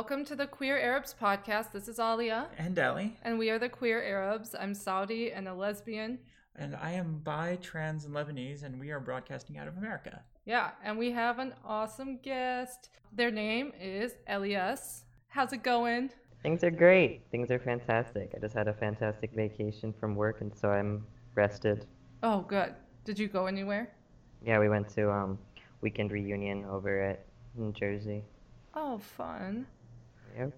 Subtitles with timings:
[0.00, 1.72] Welcome to the Queer Arabs podcast.
[1.72, 3.18] This is Alia, And Ali.
[3.22, 4.54] and we are the Queer Arabs.
[4.58, 6.18] I'm Saudi and a lesbian.
[6.56, 10.22] And I am bi, trans, and Lebanese, and we are broadcasting out of America.
[10.46, 12.88] Yeah, and we have an awesome guest.
[13.12, 15.04] Their name is Elias.
[15.28, 16.08] How's it going?
[16.42, 17.26] Things are great.
[17.30, 18.32] Things are fantastic.
[18.34, 21.04] I just had a fantastic vacation from work, and so I'm
[21.34, 21.84] rested.
[22.22, 22.74] Oh, good.
[23.04, 23.90] Did you go anywhere?
[24.42, 25.38] Yeah, we went to um
[25.82, 28.24] weekend reunion over at New Jersey.
[28.72, 29.66] Oh, fun.
[30.36, 30.52] Yep.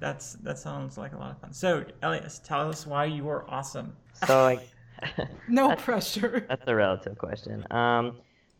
[0.00, 1.52] That's that sounds like a lot of fun.
[1.52, 3.94] So, Elias, tell us why you are awesome.
[4.26, 4.68] So like,
[5.48, 6.46] No That's- pressure.
[6.48, 7.64] that's a relative question.
[7.70, 8.16] Um,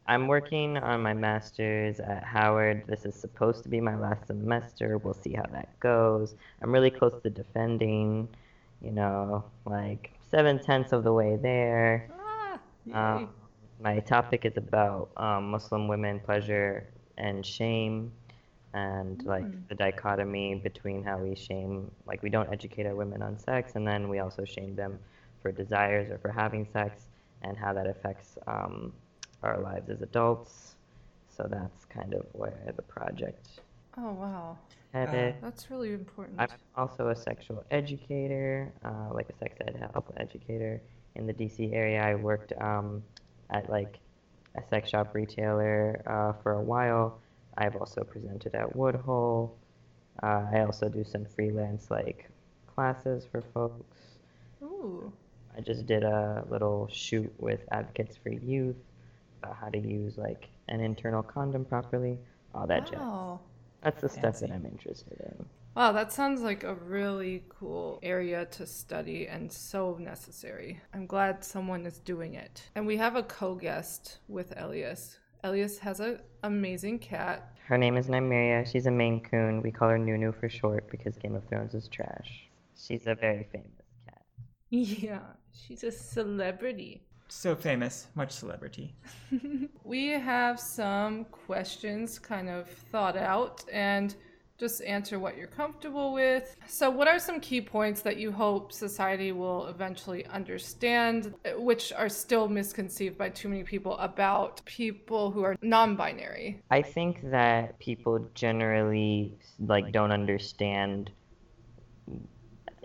[0.09, 2.85] I'm working on my master's at Howard.
[2.87, 4.99] This is supposed to be my last semester.
[4.99, 6.35] We'll see how that goes.
[6.63, 8.29] I'm really close to defending.
[8.83, 12.09] You know, like seven tenths of the way there.
[12.21, 12.93] Ah, yay.
[12.93, 13.31] Um,
[13.81, 16.87] my topic is about um, Muslim women pleasure
[17.19, 18.13] and shame,
[18.77, 19.69] and like Mm.
[19.69, 23.87] the dichotomy between how we shame, like we don't educate our women on sex, and
[23.91, 24.99] then we also shame them
[25.41, 27.09] for desires or for having sex,
[27.43, 28.93] and how that affects um,
[29.43, 30.77] our lives as adults.
[31.29, 33.61] So that's kind of where the project
[33.97, 34.59] oh, wow.
[34.93, 35.37] headed.
[35.43, 36.39] That's really important.
[36.39, 40.83] I'm also a sexual educator, uh, like a sex ed help educator
[41.15, 42.03] in the DC area.
[42.03, 43.03] I worked um,
[43.51, 43.99] at like
[44.55, 47.21] a sex shop retailer uh, for a while.
[47.59, 49.57] I've also presented at Woodhull.
[50.23, 52.29] Uh, I also do some freelance like
[52.75, 53.99] classes for folks.
[54.63, 55.13] Ooh.
[55.57, 58.77] I just did a little shoot with Advocates for Youth
[59.43, 62.19] about how to use like an internal condom properly.
[62.55, 63.01] All that jazz.
[63.83, 65.47] That's the stuff that I'm interested in.
[65.77, 70.81] Wow, that sounds like a really cool area to study and so necessary.
[70.95, 72.63] I'm glad someone is doing it.
[72.75, 75.19] And we have a co-guest with Elias.
[75.47, 77.57] Elias has an amazing cat.
[77.67, 78.67] Her name is Nymeria.
[78.67, 79.63] She's a Maine Coon.
[79.63, 82.49] We call her Nunu for short because Game of Thrones is trash.
[82.77, 83.71] She's a very famous
[84.05, 84.23] cat.
[84.71, 85.21] Yeah,
[85.53, 87.05] she's a celebrity.
[87.29, 88.97] So famous, much celebrity.
[89.85, 94.17] we have some questions kind of thought out and
[94.59, 96.57] just answer what you're comfortable with.
[96.67, 102.09] So, what are some key points that you hope society will eventually understand, which are
[102.09, 106.61] still misconceived by too many people about people who are non binary?
[106.71, 111.11] I think that people generally like don't understand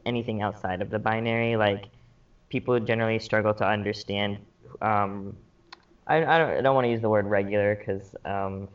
[0.06, 1.56] anything outside of the binary.
[1.56, 1.86] Like
[2.50, 4.38] people generally struggle to understand.
[4.82, 5.38] Um,
[6.08, 8.68] I, I don't, I don't want to use the word regular because um,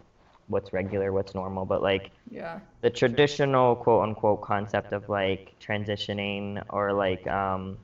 [0.48, 2.60] what's regular, what's normal, but like Yeah.
[2.82, 7.78] the traditional quote unquote concept of like transitioning or like um,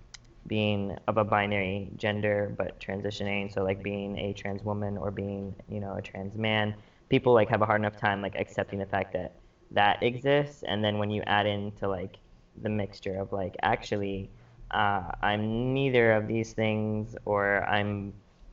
[0.47, 5.55] being of a binary gender but transitioning so like being a trans woman or being
[5.69, 6.75] you know a trans man
[7.09, 9.33] people like have a hard enough time like accepting the fact that
[9.71, 12.17] that exists and then when you add into like
[12.63, 14.29] the mixture of like actually
[14.73, 18.13] uh, i'm neither of these things or i'm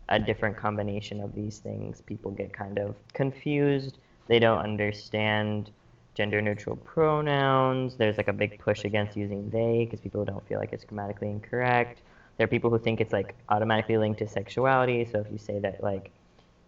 [0.09, 3.97] a different combination of these things people get kind of confused
[4.27, 5.71] they don't understand
[6.15, 7.95] gender neutral pronouns.
[7.95, 11.29] There's like a big push against using they because people don't feel like it's grammatically
[11.29, 12.01] incorrect.
[12.37, 15.05] There are people who think it's like automatically linked to sexuality.
[15.05, 16.11] So if you say that like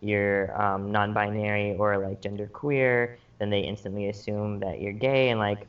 [0.01, 5.29] you're um, non-binary or like gender queer, then they instantly assume that you're gay.
[5.29, 5.67] And like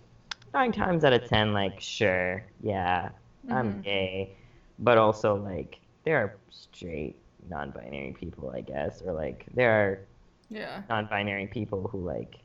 [0.54, 3.10] nine times out of ten, like sure, yeah,
[3.50, 3.82] I'm Mhm.
[3.82, 4.36] gay,
[4.78, 7.16] but also like there are straight
[7.48, 9.98] non-binary people, I guess, or like there are
[10.48, 10.82] Yeah.
[10.88, 12.36] non-binary people who like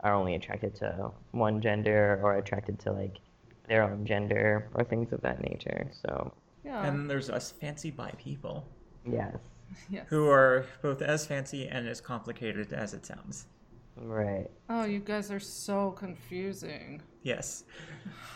[0.00, 3.18] are only attracted to one gender or attracted to like
[3.68, 5.90] their own gender or things of that nature.
[6.02, 6.32] So
[6.64, 6.84] Yeah.
[6.86, 8.66] And then there's us fancy bi people
[9.06, 9.36] yes,
[9.90, 10.06] yes.
[10.08, 13.46] who are both as fancy and as complicated as it sounds.
[13.96, 14.50] right.
[14.68, 17.00] Oh, you guys are so confusing.
[17.22, 17.64] Yes.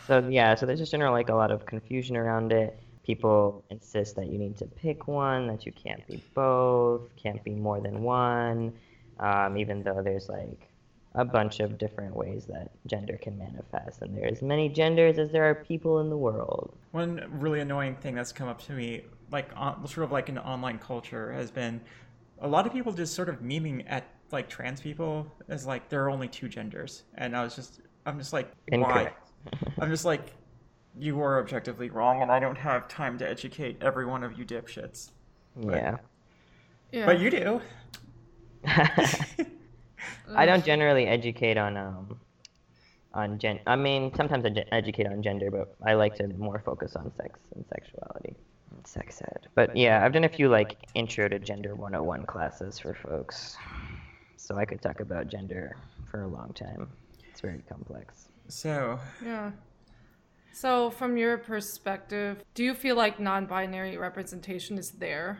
[0.06, 2.78] So yeah, so there's just general like a lot of confusion around it.
[3.08, 7.52] People insist that you need to pick one, that you can't be both, can't be
[7.52, 8.74] more than one,
[9.18, 10.68] um, even though there's like
[11.14, 15.32] a bunch of different ways that gender can manifest, and there's as many genders as
[15.32, 16.76] there are people in the world.
[16.92, 20.36] One really annoying thing that's come up to me, like on, sort of like in
[20.36, 21.80] online culture, has been
[22.42, 26.04] a lot of people just sort of memeing at like trans people as like there
[26.04, 29.12] are only two genders, and I was just, I'm just like, why?
[29.80, 30.34] I'm just like,
[30.96, 34.44] you are objectively wrong, and I don't have time to educate every one of you
[34.44, 35.10] dipshits.
[35.60, 35.96] yeah.
[36.92, 37.06] Yeah.
[37.06, 37.60] But you do.
[38.64, 42.18] I don't generally educate on um
[43.14, 43.60] on gen.
[43.66, 47.12] I mean, sometimes I gen- educate on gender, but I like to more focus on
[47.16, 48.36] sex and sexuality,
[48.70, 49.48] and sex ed.
[49.54, 53.56] But yeah, I've done a few like intro to gender 101 classes for folks,
[54.36, 55.76] so I could talk about gender
[56.10, 56.88] for a long time.
[57.30, 58.28] It's very complex.
[58.48, 59.52] So, Yeah.
[60.52, 65.38] So, from your perspective, do you feel like non-binary representation is there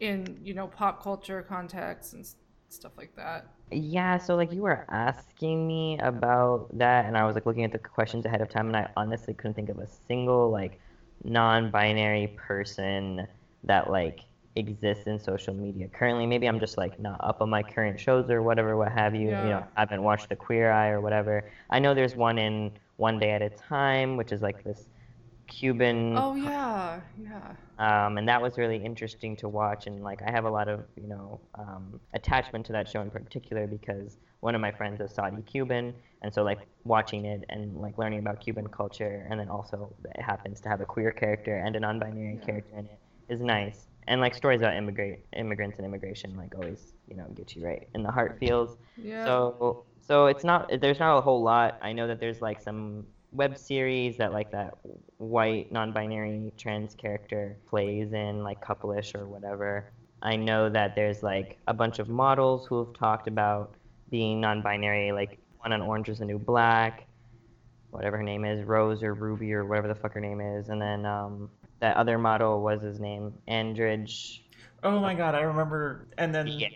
[0.00, 2.26] in, you know, pop culture context and
[2.68, 3.46] stuff like that?
[3.70, 7.72] Yeah, so like you were asking me about that, and I was like looking at
[7.72, 10.80] the questions ahead of time, and I honestly couldn't think of a single like
[11.24, 13.26] non-binary person
[13.64, 14.20] that like
[14.56, 16.26] exists in social media currently.
[16.26, 19.28] Maybe I'm just like not up on my current shows or whatever, what have you.
[19.28, 21.50] You know, I haven't watched the Queer Eye or whatever.
[21.70, 24.86] I know there's one in One Day at a Time, which is like this
[25.46, 27.54] Cuban Oh yeah, yeah.
[27.78, 30.84] um, and that was really interesting to watch and like i have a lot of
[30.96, 35.12] you know um, attachment to that show in particular because one of my friends is
[35.12, 39.48] saudi cuban and so like watching it and like learning about cuban culture and then
[39.48, 42.44] also it happens to have a queer character and a non-binary Yeah.
[42.46, 42.98] character in it
[43.28, 47.54] is nice and like stories about immigrate immigrants and immigration like always you know get
[47.56, 49.24] you right in the heart feels Yeah.
[49.24, 51.78] so so it's not there's not a whole lot.
[51.82, 54.74] I know that there's like some web series that like that
[55.18, 59.92] white non-binary trans character plays in like couple-ish or whatever.
[60.22, 63.74] I know that there's like a bunch of models who have talked about
[64.10, 67.06] being non-binary, like one on Orange is the New Black,
[67.90, 70.80] whatever her name is, Rose or Ruby or whatever the fuck her name is, and
[70.80, 71.50] then um,
[71.80, 74.40] that other model was his name, Andridge.
[74.82, 76.06] oh my god, I remember.
[76.18, 76.68] And then Yeah.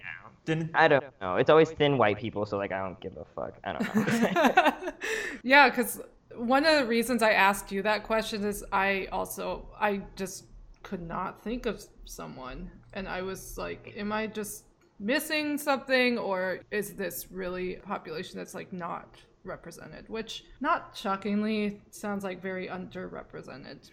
[0.48, 1.36] Didn't I don't know.
[1.36, 3.54] It's always thin white people, so like I don't give a fuck.
[3.64, 4.92] I don't know.
[5.42, 6.00] yeah, because
[6.34, 10.46] one of the reasons I asked you that question is I also I just
[10.82, 14.64] could not think of someone, and I was like, am I just
[14.98, 20.08] missing something, or is this really a population that's like not represented?
[20.08, 23.90] Which, not shockingly, sounds like very underrepresented.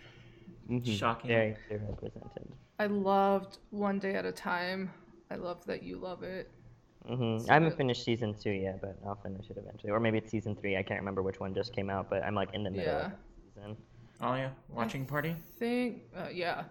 [0.69, 0.97] Mhm.
[0.97, 1.29] Shocking.
[1.29, 2.47] Very underrepresented.
[2.79, 4.91] I loved One Day at a Time.
[5.31, 6.50] I love that you love it.
[7.07, 7.77] hmm So I haven't good.
[7.77, 9.92] finished season two yet, but I'll finish it eventually.
[9.92, 10.77] Or maybe it's season three.
[10.77, 13.06] I can't remember which one just came out, but I'm like in the middle Yeah.
[13.06, 13.18] of the
[13.62, 13.77] season.
[14.22, 15.36] Alia watching party?
[15.60, 16.63] Think, uh, yeah,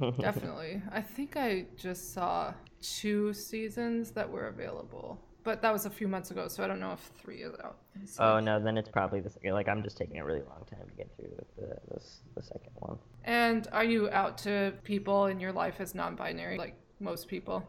[0.20, 0.82] definitely.
[0.90, 2.52] I think I just saw
[2.82, 6.80] two seasons that were available, but that was a few months ago, so I don't
[6.80, 7.78] know if three is out.
[8.04, 9.52] So- oh no, then it's probably the second.
[9.54, 12.72] Like I'm just taking a really long time to get through the this, the second
[12.76, 12.98] one.
[13.24, 17.62] And are you out to people in your life as non-binary, like most people?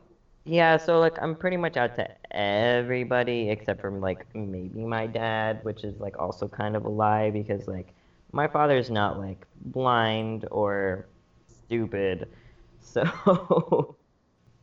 [0.50, 5.60] Yeah, so like I'm pretty much out to everybody except for like maybe my dad,
[5.64, 7.94] which is like also kind of a lie because like
[8.32, 11.08] my father's not like blind or
[11.48, 12.30] stupid.
[12.82, 13.98] So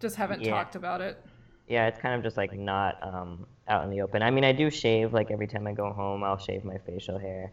[0.01, 0.51] Just haven't Yeah.
[0.51, 1.23] talked about it.
[1.69, 4.23] yeah, it's kind of just like not um out in the open.
[4.23, 7.19] I mean, I do shave like every time I go home, I'll shave my facial
[7.19, 7.53] hair.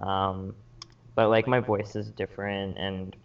[0.00, 0.54] Um
[1.14, 3.16] but like my voice is different and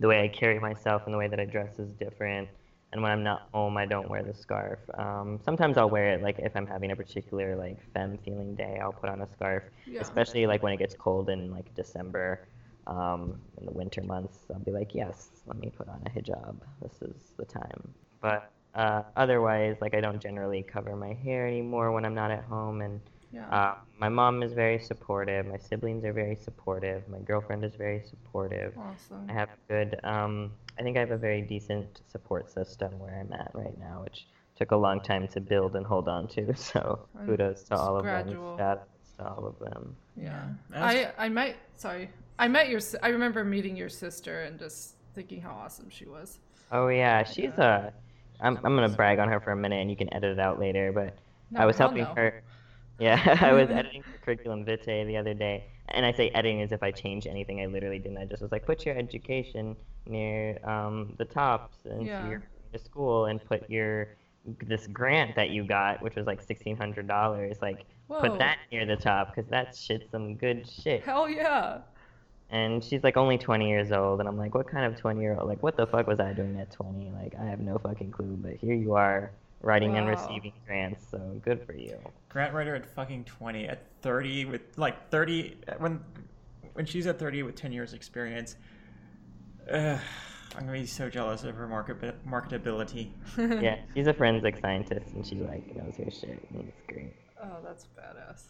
[0.00, 2.48] the way I carry myself and the way that I dress is different.
[2.92, 4.78] And when I'm not home, I don't wear the scarf.
[4.96, 8.78] Um, sometimes I'll wear it, like if I'm having a particular like femme feeling day,
[8.80, 9.64] I'll put on a scarf.
[9.86, 10.00] Yeah.
[10.00, 12.46] Especially like when it gets cold in like December,
[12.86, 16.56] um, in the winter months, I'll be like, yes, let me put on a hijab.
[16.80, 17.94] This is the time.
[18.20, 22.44] But uh, otherwise, like I don't generally cover my hair anymore when I'm not at
[22.44, 23.00] home, and
[23.36, 23.48] Yeah.
[23.58, 25.46] uh, my mom is very supportive.
[25.46, 27.06] My siblings are very supportive.
[27.08, 28.72] My girlfriend is very supportive.
[28.78, 29.26] awesome.
[29.28, 33.14] I have a good, um, I think I have a very decent support system where
[33.20, 34.26] I'm at right now, which
[34.58, 36.54] took a long time to build and hold on to.
[36.70, 38.56] So And kudos to it's all of gradual.
[38.56, 38.58] them.
[38.58, 39.96] Shout outs to all of them.
[40.16, 40.44] Yeah.
[40.74, 42.10] I I met sorry.
[42.38, 46.38] I met your I remember meeting your sister and just thinking how awesome she was.
[46.72, 47.92] Oh yeah, she's a.
[48.40, 50.58] I'm I'm gonna brag on her for a minute, and you can edit it out
[50.58, 50.92] later.
[50.92, 51.16] But
[51.50, 52.14] No, I was hell helping no.
[52.14, 52.42] her.
[52.98, 56.72] Yeah, I was editing her curriculum vitae the other day, and I say editing as
[56.72, 57.60] if I changed anything.
[57.60, 58.18] I literally didn't.
[58.18, 59.76] I just was like, put your education
[60.06, 62.28] near um, the top since Yeah.
[62.28, 64.08] you're going to school, and put your
[64.62, 68.20] this grant that you got, which was like sixteen hundred dollars, like Whoa.
[68.20, 71.02] put that near the top because that shit's some good shit.
[71.04, 71.78] Hell yeah.
[72.48, 75.36] And she's like only 20 years old, and I'm like, what kind of 20 year
[75.36, 75.48] old?
[75.48, 77.10] Like, what the fuck was I doing at 20?
[77.10, 81.18] Like, I have no fucking clue, but here you are, writing and receiving grants, so
[81.44, 81.98] good for you.
[82.28, 86.00] Grant writer at fucking 20 at 30 with like 30 when
[86.74, 88.56] when she's at 30 with 10 years experience
[89.72, 89.98] ugh,
[90.54, 91.98] i'm gonna be so jealous of her market
[92.28, 93.08] marketability
[93.38, 97.14] yeah, she's a forensic scientist, and she like knows her shit, and it's great.
[97.42, 98.42] Oh, that's badass.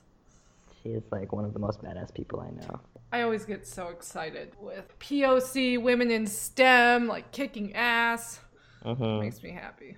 [0.82, 2.80] She is like one of the most badass people I know.
[3.12, 8.40] I always get so excited with POC women in STEM, like kicking ass.
[8.82, 9.96] hmm Makes me happy.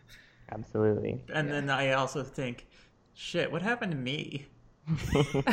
[0.52, 1.22] Absolutely.
[1.32, 1.54] and Yeah.
[1.54, 2.66] then i also think
[3.14, 4.46] shit what happened to me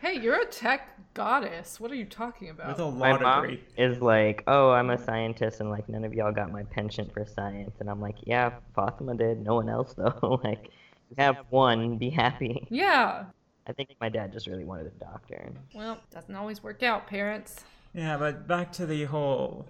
[0.00, 1.80] Hey, you're a tech goddess.
[1.80, 2.68] What are you talking about?
[2.68, 6.04] with a My law mom degree is like, oh, I'm a scientist, and like none
[6.04, 9.42] of y'all got my penchant for science, and I'm like, yeah, Fatima did.
[9.42, 10.40] No one else though.
[10.44, 10.68] like,
[11.16, 11.96] have one.
[11.96, 12.66] Be happy.
[12.70, 13.24] yeah.
[13.66, 15.52] I think my dad just really wanted a doctor.
[15.74, 17.64] Well, doesn't always work out, parents.
[17.94, 19.64] Yeah, but back to the whole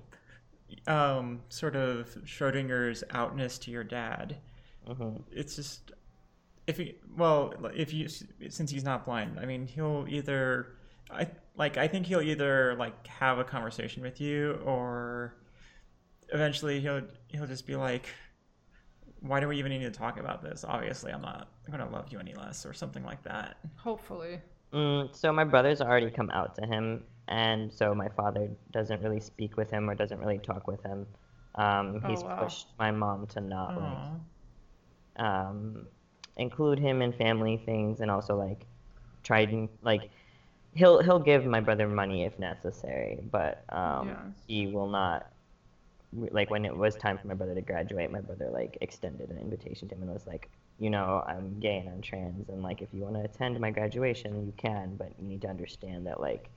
[0.86, 4.36] um, sort of Schrodinger's outness to your dad.
[4.86, 5.92] hmm It's just
[6.66, 10.76] if he well if you since he's not blind, I mean he'll either
[11.10, 15.36] I like I think he'll either like have a conversation with you or
[16.30, 18.06] eventually he'll he'll just be like
[19.24, 20.64] why do we even need to talk about this?
[20.68, 23.56] Obviously, I'm not going to love you any less, or something like that.
[23.76, 24.38] Hopefully.
[24.72, 29.20] Mm, so my brother's already come out to him, and so my father doesn't really
[29.20, 31.06] speak with him or doesn't really talk with him.
[31.56, 32.36] Um, Oh, he's wow.
[32.38, 34.10] pushed my mom to not like
[35.16, 35.86] um,
[36.36, 38.66] include him in family things and also like
[39.22, 40.10] try and like
[40.74, 44.22] he'll he'll give my brother money if necessary but um, Yeah.
[44.46, 45.30] he will not
[46.30, 49.38] like when it was time for my brother to graduate my brother like extended an
[49.38, 52.82] invitation to him and was like you know i'm gay and i'm trans and like
[52.82, 56.20] if you want to attend my graduation you can but you need to understand that
[56.20, 56.50] like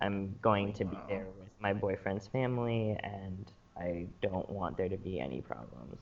[0.00, 1.06] i'm going to be Wow.
[1.08, 5.98] there with my boyfriend's family and i don't want there to be any problems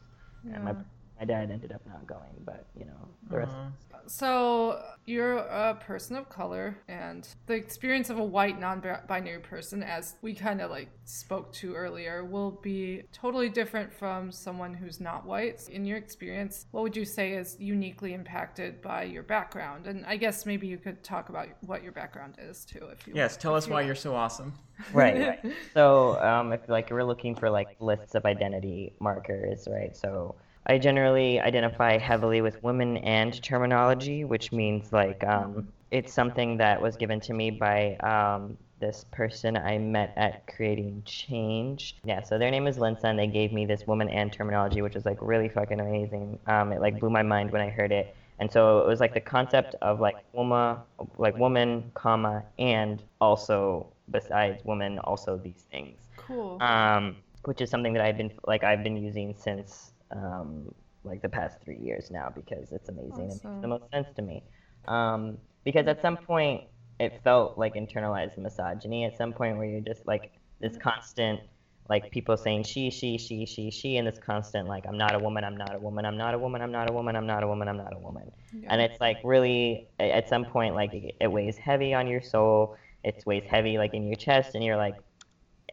[0.52, 0.82] and my Yeah.
[1.18, 3.52] My dad ended up not going, but you know, the rest.
[3.54, 3.70] Aw.
[4.06, 9.82] So, you're a person of color, and the experience of a white non binary person,
[9.82, 14.98] as we kind of like spoke to earlier, will be totally different from someone who's
[15.00, 15.68] not white.
[15.68, 19.86] In your experience, what would you say is uniquely impacted by your background?
[19.86, 23.12] And I guess maybe you could talk about what your background is too, if you
[23.14, 24.54] Yes, tell us why you're so awesome.
[24.92, 25.52] right, right.
[25.74, 29.94] So, um, if like we're looking for like lists of identity markers, right?
[29.94, 30.36] So,
[30.68, 36.80] I generally identify heavily with women and terminology, which means like um, it's something that
[36.80, 41.96] was given to me by um, this person I met at Creating Change.
[42.04, 44.94] Yeah, so their name is Linsa, and they gave me this woman and terminology, which
[44.94, 46.38] is like really fucking amazing.
[46.46, 48.14] Um, it like blew my mind when I heard it.
[48.38, 50.76] And so it was like the concept of like woman,
[51.16, 56.62] like woman, comma, and also besides woman, also these things Cool.
[56.62, 60.74] um, which is something that I've been like I've been using since um,
[61.04, 63.50] like the past three years now because it's amazing and Awesome.
[63.50, 64.44] makes the most sense to me.
[64.86, 66.64] Um, because at some point
[66.98, 69.04] it felt like internalized misogyny.
[69.04, 71.40] At some point where you're just like this constant
[71.88, 75.18] like people saying she, she, she, she, she, and this constant like I'm not a
[75.18, 77.42] woman, I'm not a woman, I'm not a woman, I'm not a woman, I'm not
[77.42, 78.68] a woman, I'm not a woman Yeah.
[78.70, 82.76] and it's like really at some point like it, it weighs heavy on your soul
[83.04, 84.96] it weighs heavy like in your chest and you're like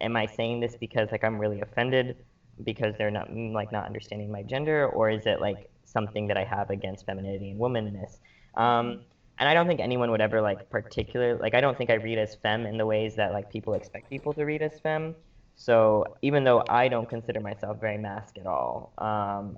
[0.01, 2.15] am i saying this because like i'm really offended
[2.63, 6.38] because they're not mm, like not understanding my gender or is it like something that
[6.38, 8.19] i have against femininity and womanness?
[8.55, 9.01] Um,
[9.38, 12.17] and i don't think anyone would ever like particular like i don't think i read
[12.17, 15.15] as femme in the ways that like people expect people to read as femme
[15.55, 19.57] so even though i don't consider myself very masc at all um,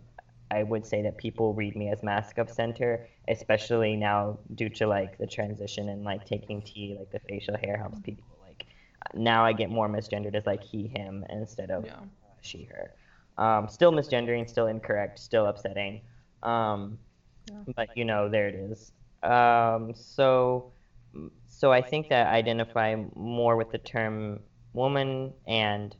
[0.49, 4.87] I would say that people read me as masc of center, especially now due to
[4.87, 8.65] like the transition and like taking T, like the facial hair helps people like
[9.13, 11.99] now I get more misgendered as like he, him instead of Yeah.
[12.47, 12.93] She, her.
[13.37, 16.01] Um, still misgendering, still incorrect, still upsetting.
[16.41, 16.97] Um,
[17.49, 17.73] Yeah.
[17.75, 18.91] But you know, there it is.
[19.23, 20.71] Um, so,
[21.47, 24.39] so I think that I identify more with the term
[24.73, 25.95] woman and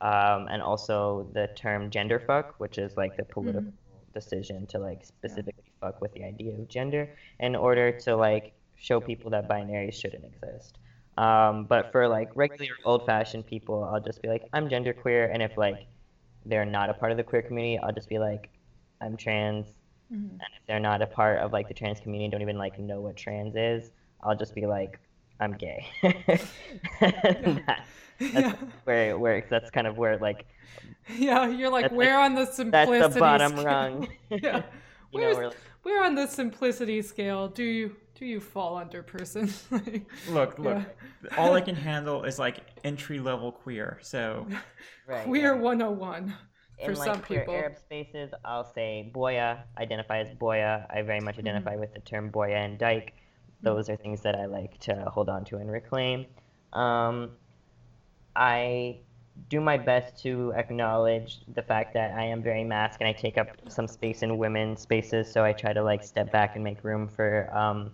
[0.00, 3.72] um, and also the term gender fuck, which is like the political
[4.14, 9.00] decision to like specifically fuck with the idea of gender in order to like show
[9.00, 10.78] people that binaries shouldn't exist.
[11.18, 15.56] Um, but for like regular old-fashioned people, I'll just be like, I'm genderqueer, and if
[15.56, 15.86] like
[16.46, 18.48] they're not a part of the queer community, I'll just be like,
[19.00, 19.66] I'm trans,
[20.12, 20.30] Mhm.
[20.30, 23.00] and if they're not a part of like the trans community don't even like know
[23.00, 23.90] what trans is,
[24.22, 24.98] I'll just be like,
[25.40, 25.84] I'm gay.
[26.02, 26.40] That-
[27.00, 27.80] that's
[28.20, 28.54] Yeah.
[28.84, 29.48] where it works.
[29.50, 30.46] That's kind of where like
[31.16, 32.98] Yeah, you're like, That's like- where on the simplicity?
[33.00, 34.08] that's the bottom rung.
[34.30, 34.62] yeah.
[35.12, 39.02] You know, Where's, we're- where on the simplicity scale do you do you fall under
[39.02, 39.52] person?
[39.70, 40.78] Like, Look, look.
[41.24, 41.36] Yeah.
[41.38, 43.98] All I can handle is like entry level queer.
[44.02, 44.46] So
[45.06, 45.62] right, Queer right.
[45.62, 46.34] 101
[46.84, 47.54] for in like some queer people.
[47.54, 50.84] Arab spaces, I'll say boya, identify as boya.
[50.90, 53.14] I very much identify with the term boya and dyke.
[53.62, 56.26] Those are things that I like to hold on to and reclaim.
[56.72, 57.30] Um,
[58.36, 59.00] I
[59.48, 63.38] do my best to acknowledge the fact that I am very masked and I take
[63.38, 66.82] up some space in women's spaces, so I try to like step back and make
[66.84, 67.90] room for um,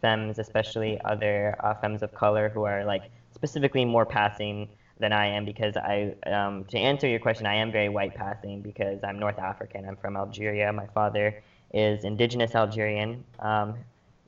[0.00, 4.68] femmes, especially other uh, femmes of color who are like specifically more passing
[5.00, 8.62] than I am because I, um, to answer your question, I am very white passing
[8.62, 9.86] because I'm North African.
[9.86, 10.72] I'm from Algeria.
[10.72, 11.34] My father
[11.72, 13.24] is indigenous Algerian.
[13.40, 13.74] Um,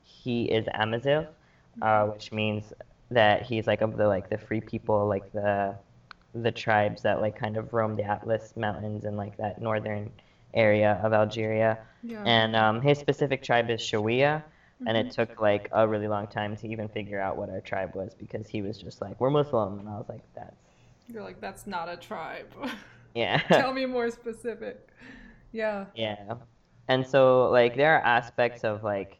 [0.03, 1.25] he is Amazigh,
[1.81, 2.73] uh, which means
[3.11, 5.75] that he's like of the like the free people, like the
[6.33, 10.11] the tribes that like kind of roam the Atlas Mountains and like that northern
[10.53, 12.23] area of Algeria Yeah.
[12.25, 14.43] and um, his specific tribe is Shawiya,
[14.85, 17.95] and it took like a really long time to even figure out what our tribe
[17.95, 20.55] was because he was just like, "We're Muslim," and I was like, "That's
[21.11, 22.47] You're like, that's not a tribe.
[23.15, 24.87] yeah." Tell me more specific.
[25.51, 25.85] Yeah.
[25.95, 26.35] Yeah.
[26.87, 29.17] And so like there are aspects of like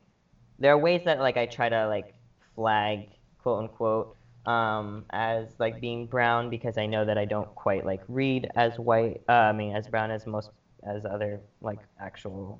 [0.60, 2.14] there are ways that like I try to like
[2.56, 3.10] flag
[3.42, 4.16] quote unquote
[4.48, 8.80] um as like being brown because I know that I don't quite like read as
[8.80, 10.50] white uh, I mean as brown as most
[10.84, 12.56] as other like actually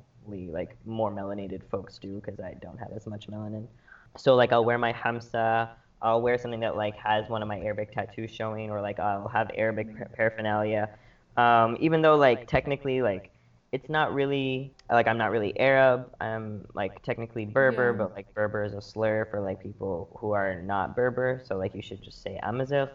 [0.50, 3.68] like more melanated folks do because I don't have as much melanin.
[4.18, 5.70] So like I'll wear my hamsa
[6.02, 9.30] I'll wear something that like has one of my Arabic tattoos showing or like I'll
[9.30, 10.90] have Arabic par- paraphernalia
[11.38, 13.32] um, even though like technically like
[13.72, 16.10] it's not really like I'm not really Arab.
[16.22, 17.98] I'm like technically Berber, Yeah.
[17.98, 21.42] but like Berber is a slur for like people who are not Berber.
[21.46, 22.88] So like you should just say Amazigh.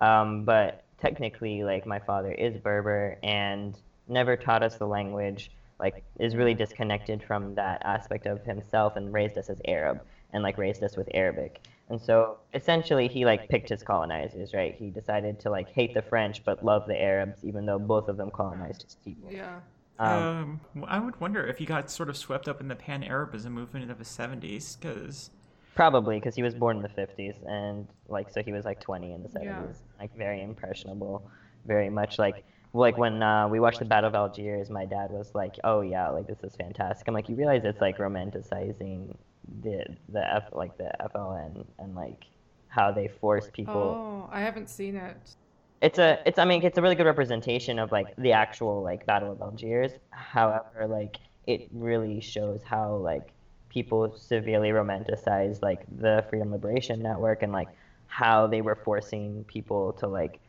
[0.00, 3.76] Um, but technically, like my father is Berber and
[4.08, 5.50] never taught us the language.
[5.78, 10.42] Like is really disconnected from that aspect of himself and raised us as Arab and
[10.42, 11.60] like raised us with Arabic.
[11.88, 14.74] And so essentially he like picked his colonizers, right?
[14.78, 18.16] He decided to like hate the French but love the Arabs, even though both of
[18.16, 19.32] them colonized his people.
[19.32, 19.58] Yeah.
[20.00, 23.02] Um, Um, I would wonder if he got sort of swept up in the Pan
[23.02, 25.30] Arabism movement of the 70s, because
[25.74, 29.12] Probably because he was born in the 50s and like so he was like 20
[29.12, 30.00] in the 70s, Yeah.
[30.00, 31.30] like very impressionable,
[31.64, 35.34] very much like like when uh, we watched the Battle of Algiers, my dad was
[35.34, 39.16] like, "Oh yeah, like this is fantastic." I'm like, "You realize it's like romanticizing
[39.62, 42.24] the the F like the FLN and like
[42.68, 45.36] how they force people." Oh, I haven't seen it.
[45.80, 49.06] It's a it's I mean it's a really good representation of like the actual like
[49.06, 49.92] Battle of Algiers.
[50.10, 51.16] However, like
[51.46, 53.32] it really shows how like
[53.70, 57.68] people severely romanticize like the Freedom Liberation Network and like
[58.08, 60.40] how they were forcing people to like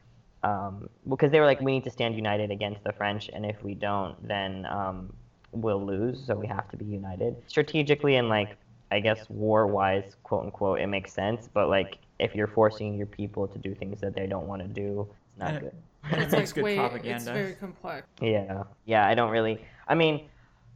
[0.44, 3.64] um, because they were like we need to stand united against the French and if
[3.64, 5.14] we don't then um,
[5.52, 8.58] we'll lose so we have to be united strategically and like
[8.90, 13.08] I guess war wise quote unquote it makes sense but like if you're forcing your
[13.08, 15.76] people to do things that they don't want to do not good
[16.12, 17.16] It's like good wait, propaganda.
[17.16, 18.08] it's very complex.
[18.22, 19.08] yeah, yeah.
[19.08, 19.64] I don't really.
[19.88, 20.30] I mean,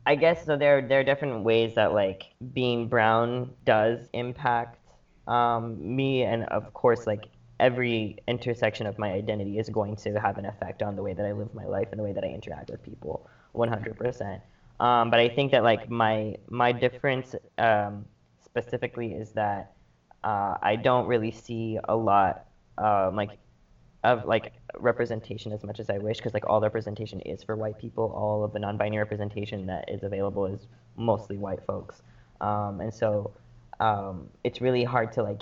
[0.06, 0.56] I guess so.
[0.58, 4.78] There, there are different ways that like being brown does impact
[5.28, 7.26] um, me, and of course, like
[7.60, 11.26] every intersection of my identity is going to have an effect on the way that
[11.26, 14.42] I live my life and the way that I interact with people, 100%.
[14.80, 18.06] Um, but I think that like my my difference um,
[18.44, 19.74] specifically is that
[20.24, 22.46] uh, I don't really see a lot
[22.78, 23.38] um, like
[24.06, 27.56] of like representation as much as I wish because like all the representation is for
[27.56, 28.14] white people.
[28.16, 32.02] All of the non-binary representation that is available is mostly white folks,
[32.40, 33.32] um, and so
[33.80, 35.42] um, it's really hard to like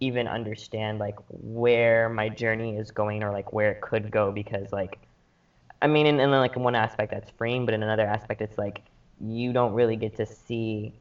[0.00, 4.70] even understand like where my journey is going or like where it could go because
[4.70, 4.98] like
[5.82, 8.82] I mean in, in like one aspect that's freeing, but in another aspect it's like
[9.20, 10.94] you don't really get to see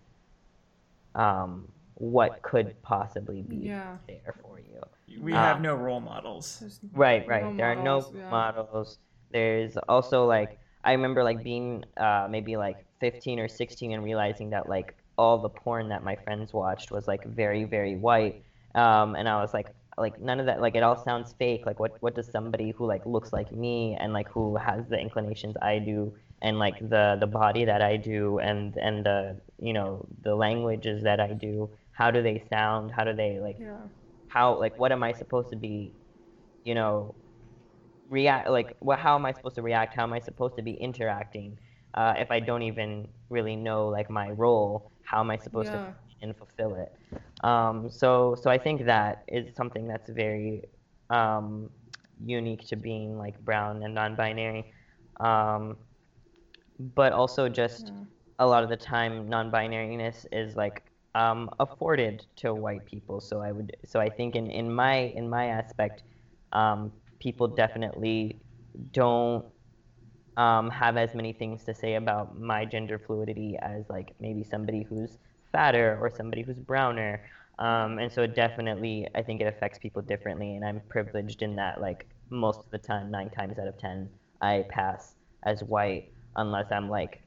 [1.13, 1.67] um,
[2.00, 3.98] what could possibly be Yeah.
[4.08, 4.82] there for you.
[5.22, 5.38] we Ah.
[5.50, 6.48] have no role models.
[6.94, 7.44] Right, right.
[7.46, 8.30] no there are no models, yeah.
[8.30, 9.00] models.
[9.32, 14.52] There's also like I remember like being uh, maybe like 15 or 16 and realizing
[14.52, 18.44] that like all the porn that my friends watched was like very very white,
[18.76, 21.66] um, and I was like like none of that like it all sounds fake.
[21.66, 25.00] Like what what does somebody who like looks like me and like who has the
[25.00, 29.74] inclinations I do and like the the body that I do and and the you
[29.74, 33.88] know the languages that I do how do they sound how do they like Yeah.
[34.28, 35.94] how like what am I supposed to be,
[36.64, 37.16] you know,
[38.10, 39.96] react like what how am I supposed to react?
[39.96, 41.58] How am I supposed to be interacting?
[41.94, 45.74] Uh, if I don't even really know like my role, how am I supposed Yeah.
[45.74, 45.82] to
[46.22, 46.90] and fulfill it?
[47.46, 50.64] Um, so so I think that is something that's very
[51.10, 51.70] um,
[52.24, 54.66] unique to being like brown and non-binary.
[55.20, 55.78] Um,
[56.80, 58.04] but also just Yeah.
[58.40, 60.84] a lot of the time non-binariness is like
[61.18, 63.20] um, afforded to white people.
[63.22, 66.04] So i would so i think in, in my in my aspect
[66.54, 68.40] um, people definitely
[68.94, 69.46] don't
[70.38, 74.84] um, have as many things to say about my gender fluidity as like maybe somebody
[74.90, 75.18] who's
[75.52, 77.22] fatter or somebody who's browner.
[77.60, 81.56] Um, and so it definitely i think it affects people differently and i'm privileged in
[81.56, 84.10] that like most of the time nine times out of ten
[84.42, 87.24] i pass as white unless i'm like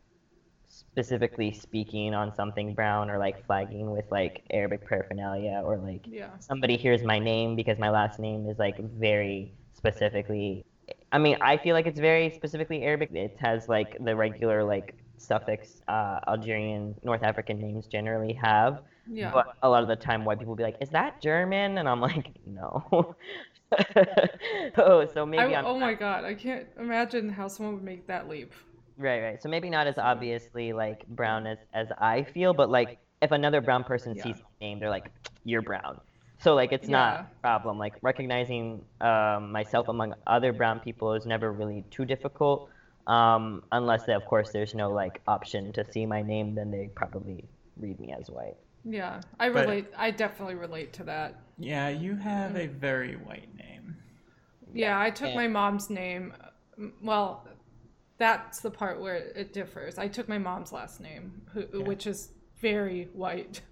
[0.70, 6.30] specifically speaking on something brown or like flagging with like arabic paraphernalia or like Yeah.
[6.38, 10.64] somebody hears my name because my last name is like very specifically
[11.12, 13.10] I mean, I feel like it's very specifically Arabic.
[13.12, 18.78] It has like the regular like suffix uh, Algerian North African names generally have.
[19.06, 19.30] Yeah.
[19.32, 21.88] But a lot of the time, white people will be like, "Is that German?" And
[21.88, 23.14] I'm like, "No."
[24.78, 28.06] oh, so maybe I, I'm oh my god, I can't imagine how someone would make
[28.06, 28.52] that leap.
[29.00, 29.42] Right, right.
[29.42, 33.62] So maybe not as obviously like brown as as I feel, but like if another
[33.62, 34.22] brown person Yeah.
[34.24, 35.10] sees my name, they're like,
[35.44, 36.00] "You're brown."
[36.38, 37.78] So like it's not a problem.
[37.78, 42.68] Like recognizing um, myself among other brown people is never really too difficult.
[43.06, 47.48] Um, unless of course there's no like option to see my name, then they probably
[47.78, 48.56] read me as white.
[48.84, 49.86] Yeah, I But- relate.
[49.96, 51.36] I definitely relate to that.
[51.58, 53.96] Yeah, you have a very white name.
[54.74, 55.36] Yeah, I took Yeah.
[55.36, 56.34] my mom's name.
[57.02, 57.46] Well,
[58.20, 59.98] that's the part where it differs.
[59.98, 61.84] I took my mom's last name, who, Yeah.
[61.90, 63.62] which is very white.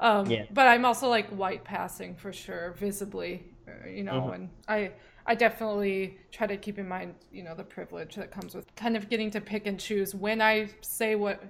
[0.00, 0.44] Um, Yeah.
[0.58, 3.32] But I'm also like white passing for sure, visibly,
[3.66, 4.20] uh, you know.
[4.28, 4.34] Mhm.
[4.36, 4.92] And I,
[5.26, 8.96] I definitely try to keep in mind, you know, the privilege that comes with kind
[8.96, 11.42] of getting to pick and choose when I say what,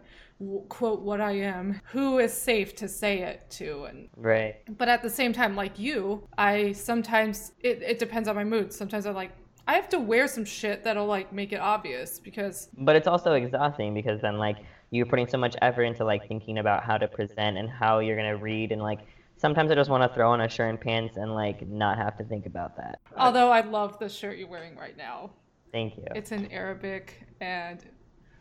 [0.71, 4.55] quote, what I am, who is safe to say it to, and Right.
[4.79, 8.73] but at the same time like you i sometimes it, it depends on my mood
[8.73, 9.33] sometimes i'm like
[9.69, 13.35] i have to wear some shit that'll like make it obvious because But it's also
[13.35, 14.57] exhausting because then like
[14.91, 18.17] you're putting so much effort into like thinking about how to present and how you're
[18.17, 19.01] gonna read and like
[19.37, 22.17] sometimes I just want to throw on a shirt and pants and like not have
[22.19, 22.99] to think about that.
[23.17, 25.31] although i love the shirt you're wearing right now
[25.71, 26.05] Thank you.
[26.17, 27.85] it's in arabic and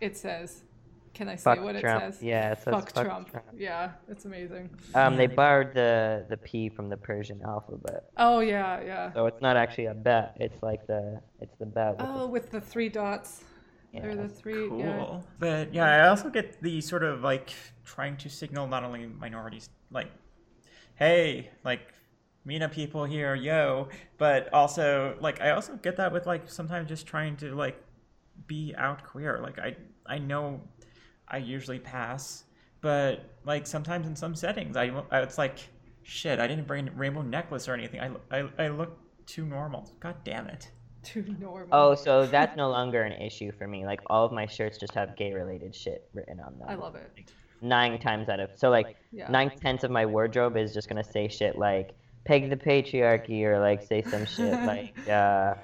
[0.02, 0.64] it says
[1.18, 3.30] can i say Fuck what it says Yeah, it says fuck, trump.
[3.58, 8.82] yeah it's amazing Um, they borrowed the the P from the Persian alphabet, oh yeah
[8.82, 10.36] yeah so it's not actually a bet.
[10.40, 11.98] It's like the it's the bet.
[11.98, 13.44] With oh with the three dots
[13.94, 14.16] the, or yeah.
[14.24, 14.80] the three Cool.
[14.80, 17.54] yeah But yeah, I also get the sort of like
[17.84, 20.12] trying to signal not only minorities, like,
[20.96, 21.94] hey, like,
[22.46, 27.06] MENA people here, yo, but also, like, I also get that with, like, sometimes just
[27.08, 27.78] trying to, like,
[28.46, 29.40] be out queer.
[29.42, 29.76] Like, I,
[30.06, 30.62] I know
[31.28, 32.44] I usually pass,
[32.82, 35.60] but, like, sometimes in some settings, I, I it's like,
[36.04, 38.00] shit, I didn't bring a rainbow necklace or anything.
[38.00, 39.90] I, I, I look too normal.
[40.00, 40.70] God damn it.
[41.04, 43.86] too normal Oh, so that's no longer an issue for me.
[43.86, 46.68] Like all of my shirts just have gay related shit written on them.
[46.70, 50.56] i love it Nine times out of so like yeah nine tenths of my wardrobe
[50.58, 54.94] is just gonna say shit like peg the patriarchy or like say some shit like
[55.10, 55.56] uh,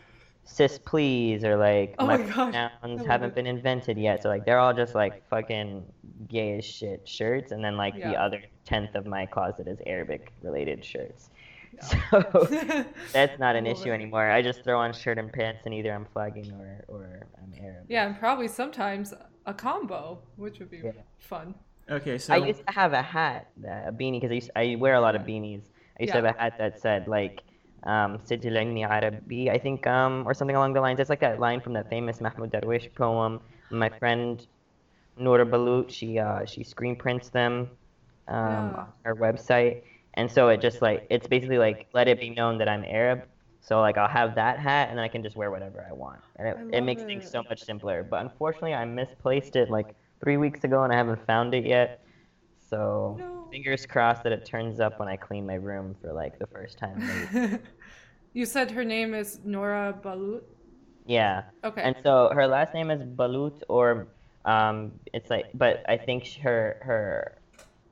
[0.45, 2.33] cis please or like Oh my my God.
[2.53, 3.35] Pronouns love haven't it.
[3.35, 4.21] been invented yet.
[4.23, 5.83] So like they're all just like fucking
[6.27, 10.31] gay as shit shirts, and then like the other tenth of my closet is Arabic
[10.41, 11.29] related shirts.
[11.29, 11.31] Yeah.
[12.11, 12.47] So
[13.13, 14.29] that's not an issue anymore.
[14.29, 17.85] I just throw on shirt and pants, and either I'm flagging or or I'm Arab.
[17.89, 19.11] Yeah, and probably sometimes
[19.47, 20.91] a combo, which would be Yeah.
[21.17, 21.55] fun.
[21.89, 22.33] Okay, so.
[22.33, 25.15] I used to have a hat, a beanie, because I, used- I wear a lot
[25.15, 25.63] of beanies.
[25.99, 27.41] I used to have a hat that said like
[27.85, 30.99] um, "Sijil Ilmi Arabi," I think, um, or something along the lines.
[30.99, 33.39] It's like that line from that famous Mahmoud Darwish poem.
[33.69, 34.45] My friend
[35.17, 37.69] Noura Balut, she uh, she screen prints them
[38.27, 38.79] um, Yeah.
[38.81, 39.83] on her website,
[40.15, 43.23] and so it just like it's basically like let it be known that I'm Arab.
[43.61, 46.19] So like I'll have that hat, and then I can just wear whatever I want,
[46.37, 48.03] and it, it makes things so much simpler.
[48.03, 51.99] But unfortunately, I misplaced it like three weeks ago, and I haven't found it yet.
[52.69, 53.42] So No.
[53.53, 56.79] Fingers crossed that it turns up when I clean my room for like the first
[56.79, 57.03] time.
[58.33, 60.43] you said her name is Nora Balut.
[61.05, 61.83] yeah, Okay.
[61.83, 64.07] and so her last name is Balut, or
[64.45, 67.37] um, it's like, but I think her her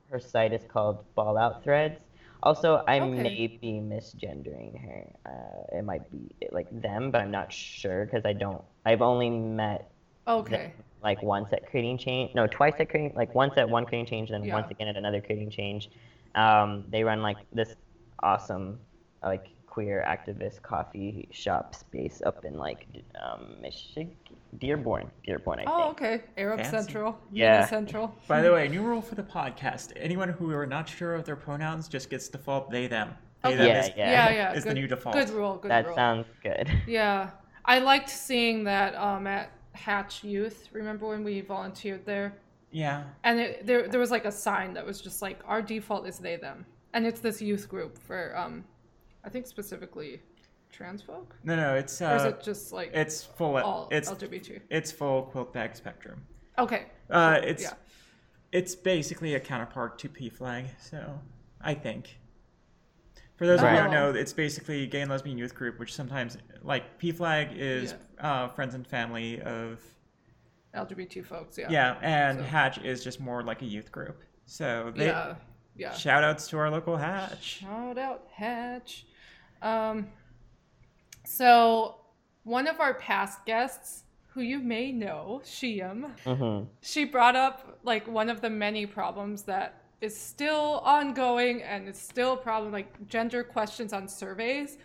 [0.09, 1.99] her site is called Fallout Threads.
[2.43, 3.23] Also, I Okay.
[3.23, 5.05] may be misgendering her.
[5.27, 8.63] Uh, it might be like them, but I'm not sure because I don't.
[8.85, 9.91] I've only met
[10.39, 10.57] okay.
[10.57, 10.71] them,
[11.03, 14.29] like once at creating change no twice at creating like once at one creating change
[14.29, 14.53] then Yeah.
[14.53, 15.89] once again at another creating change
[16.35, 17.75] um, they run like this
[18.23, 18.79] awesome
[19.23, 22.85] like queer activist coffee shop space up in like
[23.23, 24.11] um, michigan
[24.59, 26.21] dearborn dearborn i Oh, think okay.
[26.37, 26.71] Arab Fancy.
[26.77, 27.17] Central.
[27.31, 27.53] Yeah.
[27.53, 28.13] MENA Central.
[28.27, 31.37] By the way, new rule for the podcast: anyone who are not sure of their
[31.37, 33.09] pronouns just gets default they them.
[33.43, 33.57] They Okay.
[33.57, 34.11] them Yeah, is, yeah.
[34.11, 34.53] yeah, yeah.
[34.53, 35.15] is good, the new default.
[35.15, 35.55] Good rule.
[35.61, 35.95] Good that rule.
[35.95, 37.29] sounds good Yeah,
[37.63, 40.69] I liked seeing that um, at Hatch Youth.
[40.71, 42.33] Remember when we volunteered there?
[42.71, 43.03] Yeah.
[43.23, 46.17] And it, there, there was like a sign that was just like our default is
[46.19, 48.63] they them, and it's this youth group for um,
[49.25, 50.21] I think specifically
[50.71, 53.57] trans folk, No, no, it's uh, or is uh, it just like it's full.
[53.57, 54.61] all it's LGBT?
[54.69, 56.21] it's full QUILTBAG spectrum.
[56.57, 57.73] Okay, Uh, it's yeah.
[58.53, 60.65] it's basically a counterpart to PFLAG.
[60.79, 61.19] So
[61.61, 62.17] I think.
[63.41, 65.95] For those of you who don't know, it's basically gay and lesbian youth group, which
[65.95, 69.81] sometimes like PFLAG is uh, friends and family of
[70.75, 71.57] LGBT folks.
[71.57, 71.71] Yeah.
[71.71, 74.21] yeah, and So- Hatch is just more like a youth group.
[74.45, 75.33] So they Yeah.
[75.75, 75.91] Yeah.
[75.91, 77.43] shout outs to our local Hatch.
[77.43, 79.07] Shout out Hatch.
[79.63, 80.09] Um,
[81.25, 81.95] so
[82.43, 88.07] one of our past guests, who you may know, Shiam, hmm she brought up like
[88.07, 93.07] one of the many problems that is still ongoing and it's still a problem like
[93.07, 94.77] gender questions on surveys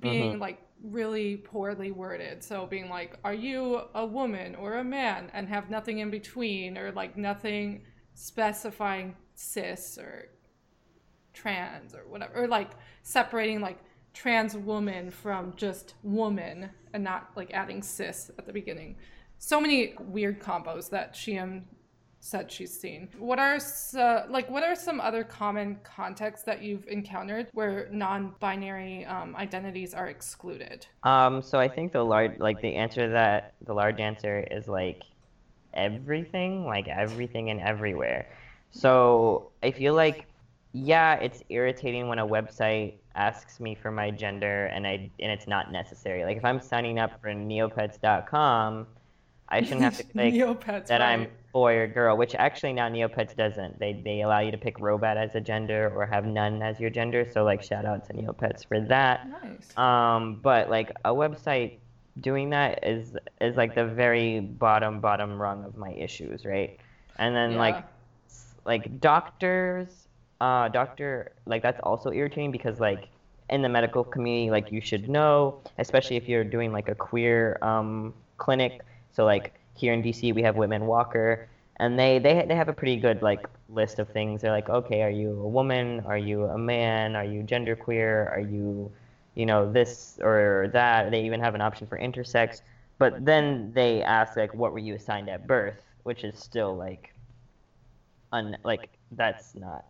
[0.00, 0.40] being Mhm.
[0.40, 5.48] like really poorly worded so being like are you a woman or a man and
[5.48, 7.84] have nothing in between or like nothing
[8.14, 10.28] specifying cis or
[11.32, 13.78] trans or whatever, or like separating like
[14.12, 18.96] trans woman from just woman and not like adding cis at the beginning.
[19.38, 21.62] So many weird combos that Sheem
[22.20, 23.08] said she's seen.
[23.18, 23.58] What are
[23.96, 29.94] uh, like what are some other common contexts that you've encountered where non-binary um, identities
[29.94, 30.86] are excluded?
[31.02, 34.68] Um, so I think the large like the answer to that the large answer is
[34.68, 35.02] like
[35.74, 38.28] everything, like everything and everywhere.
[38.70, 40.26] So I feel like
[40.72, 45.46] yeah, it's irritating when a website asks me for my gender and I and it's
[45.46, 46.24] not necessary.
[46.24, 48.86] Like if I'm signing up for neopets.com,
[49.48, 51.32] I shouldn't have to click Neopets, that I'm right.
[51.52, 53.78] Boy or girl, which actually now Neopets doesn't.
[53.78, 56.90] They they allow you to pick robot as a gender or have none as your
[56.90, 57.24] gender.
[57.24, 59.20] So like shout out to Neopets for that.
[59.42, 59.76] Nice.
[59.76, 61.72] Um, but like a website
[62.20, 66.70] doing that is is like the very bottom bottom rung of my issues, right?
[67.16, 67.58] And then Yeah.
[67.58, 67.84] like
[68.64, 70.08] like doctors,
[70.40, 73.08] uh, doctor like that's also irritating because like
[73.48, 77.58] in the medical community, like you should know, especially if you're doing like a queer
[77.62, 78.82] um clinic.
[79.12, 82.72] So like here in DC, we have Whitman Walker, and they they they have a
[82.72, 84.42] pretty good like list of things.
[84.42, 86.00] They're like, okay, are you a woman?
[86.06, 87.16] Are you a man?
[87.16, 88.30] Are you genderqueer?
[88.30, 88.92] Are you,
[89.34, 91.10] you know, this or that?
[91.10, 92.62] They even have an option for intersex.
[92.98, 95.80] But then they ask like, what were you assigned at birth?
[96.02, 97.14] Which is still like,
[98.32, 99.84] un like that's not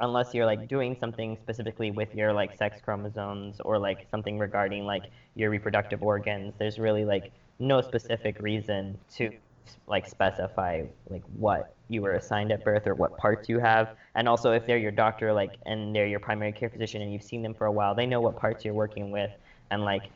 [0.00, 4.84] unless you're like doing something specifically with your like sex chromosomes or like something regarding
[4.84, 9.30] like your reproductive organs there's really like no specific reason to
[9.86, 13.88] like specify like what you were assigned at birth or what parts you have.
[14.14, 17.22] And also if they're your doctor like and they're your primary care physician and you've
[17.22, 19.30] seen them for a while they know what parts you're working with
[19.70, 20.10] and like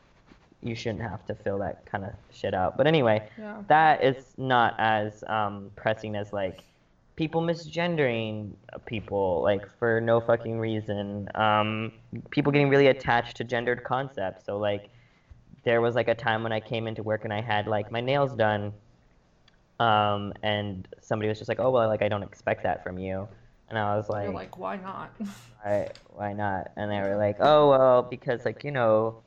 [0.62, 2.76] you shouldn't have to fill that kind of shit out.
[2.76, 3.62] But anyway Yeah.
[3.68, 6.64] that is not as um, pressing as like
[7.14, 8.52] people misgendering
[8.85, 11.28] people like for no fucking reason.
[11.35, 11.92] Um,
[12.30, 14.44] people getting really attached to gendered concepts.
[14.44, 14.90] So like
[15.66, 18.00] there was like a time when i came into work and i had like my
[18.00, 18.72] nails done
[19.79, 23.29] um, and somebody was just like oh well like i don't expect that from you
[23.68, 25.11] and i was like, You're like, why not?
[25.62, 26.68] why, why not?
[26.76, 29.22] And they were like, oh, well, because, like, you know,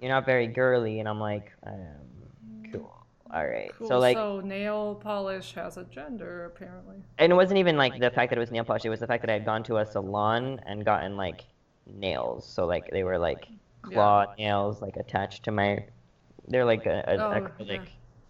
[0.00, 0.98] you're not very girly.
[0.98, 2.92] And I'm like, um, cool.
[3.32, 3.70] All right.
[3.78, 3.86] Cool.
[3.86, 6.96] So, like, so nail polish has a gender apparently.
[7.18, 8.84] and it wasn't even like the fact that it was nail polish.
[8.84, 11.44] It was the fact that I had gone to a salon and gotten, like,
[11.86, 12.44] nails.
[12.46, 13.46] So, like, they were, like,
[13.82, 15.78] claw nails, like, attached to my,
[16.48, 17.88] they're like a, a, Oh, acrylic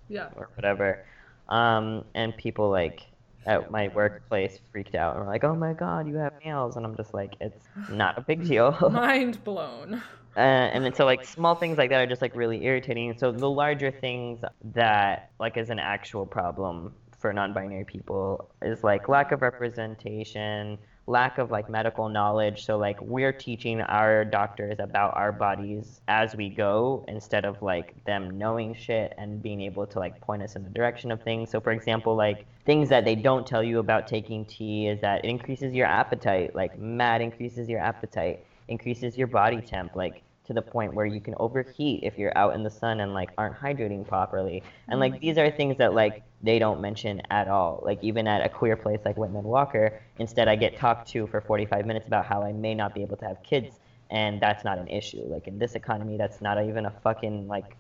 [0.09, 0.29] Yeah.
[0.37, 1.05] or whatever.
[1.49, 3.03] Um, and people like
[3.47, 6.87] at my workplace freaked out and were like, "Oh my god, you have nails!" And
[6.87, 10.03] I'm just like, "It's not a big deal." Mind blown.
[10.37, 13.15] uh, and then so like small things like that are just like really irritating.
[13.19, 14.41] So the larger things
[14.75, 21.38] that like is an actual problem for non-binary people is like lack of representation, lack
[21.38, 22.65] of like medical knowledge.
[22.65, 28.03] So like we're teaching our doctors about our bodies as we go instead of like
[28.05, 31.51] them knowing shit and being able to like point us in the direction of things.
[31.51, 35.25] So for example, like things that they don't tell you about taking T is that
[35.25, 40.53] it increases your appetite, like mad increases your appetite, increases your body temp, like to
[40.53, 43.57] the point where you can overheat if you're out in the sun and like aren't
[43.57, 44.62] hydrating properly.
[44.88, 45.21] And like mm-hmm.
[45.21, 47.81] these are things that like they don't mention at all.
[47.85, 51.40] Like even at a queer place like Whitman Walker, instead I get talked to for
[51.40, 53.78] 45 minutes about how I may not be able to have kids
[54.11, 55.22] and that's not an issue.
[55.24, 57.76] Like in this economy that's not even a fucking like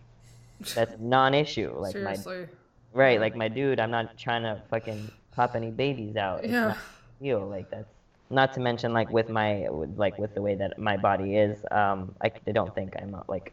[0.74, 1.74] that's non-issue.
[1.76, 2.16] Like my
[2.94, 6.44] right, like my dude, I'm not trying to fucking pop any babies out.
[6.44, 6.74] It's Yeah.
[7.20, 7.46] deal.
[7.46, 7.92] Like that's
[8.32, 11.58] not to mention like with my with, like with the way that my body is
[11.70, 13.52] um i, I don't think i'm uh, like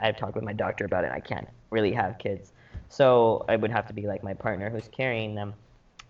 [0.00, 2.52] i've talked with my doctor about it i can't really have kids
[2.88, 5.54] so it would have to be like my partner who's carrying them.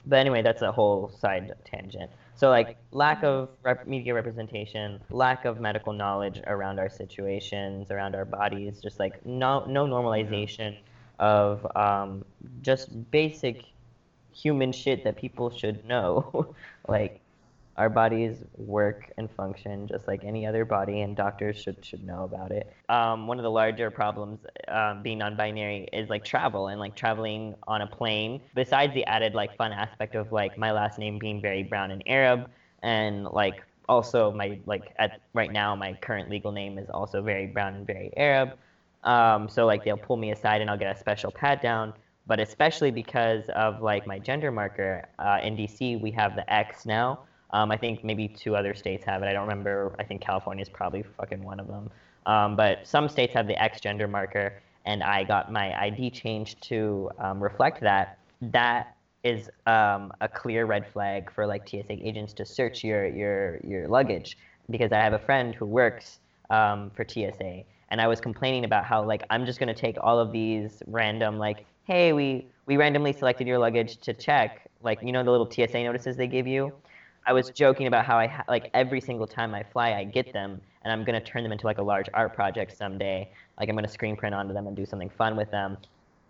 [0.07, 2.11] But anyway that's a whole side tangent.
[2.35, 8.15] So like lack of rep- media representation lack of medical knowledge around our situations around
[8.15, 10.77] our bodies just like no no normalization
[11.19, 12.25] of um,
[12.63, 13.65] just basic
[14.33, 16.55] human shit that people should know.
[16.89, 17.21] Like
[17.79, 22.25] our bodies work and function just like any other body, and doctors should should know
[22.25, 22.69] about it.
[22.89, 27.55] Um, one of the larger problems um, being non-binary is like travel and like traveling
[27.69, 28.41] on a plane.
[28.55, 32.03] Besides the added like fun aspect of like my last name being very brown and
[32.07, 32.51] Arab,
[32.83, 37.47] and like also my like at right now my current legal name is also very
[37.47, 38.55] brown and very Arab.
[39.05, 41.95] Um, so like they'll pull me aside and I'll get a special pat down.
[42.27, 46.85] But especially because of like my gender marker uh, in DC, we have the X
[46.85, 47.21] now.
[47.51, 49.27] Um, I think maybe two other states have it.
[49.27, 49.95] I don't remember.
[49.99, 51.91] I think California is probably fucking one of them.
[52.27, 56.63] Um, but some states have the X gender marker, and I got my ID changed
[56.65, 58.19] to um, reflect that.
[58.43, 63.59] That is um, a clear red flag for like TSA agents to search your your
[63.67, 64.39] your luggage
[64.71, 68.85] because I have a friend who works um, for TSA and I was complaining about
[68.85, 73.13] how like I'm just gonna take all of these random like hey we we randomly
[73.13, 76.73] selected your luggage to check like you know the little TSA notices they give you.
[77.29, 80.33] I was joking about how I ha- like every single time I fly I get
[80.33, 83.31] them and I'm gonna turn them into like a large art project someday.
[83.61, 85.77] Like I'm gonna screen print onto them and do something fun with them.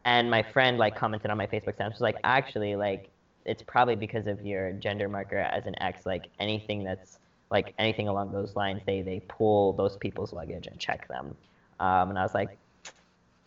[0.04, 3.10] And my friend like commented on my Facebook status, was like, actually, like
[3.44, 6.04] it's probably because of your gender marker as an X.
[6.04, 10.80] Like anything that's like anything along those lines, they they pull those people's luggage and
[10.80, 11.36] check them.
[11.78, 12.58] Um, and I was like,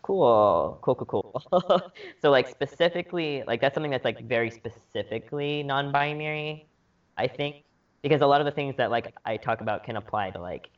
[0.00, 1.06] cool, cool, cool,
[1.52, 1.92] cool.
[2.22, 6.66] so like specifically, like that's something that's like very specifically non-binary,
[7.22, 7.64] I think,
[8.02, 10.68] because a lot of the things that like I talk about can apply to like,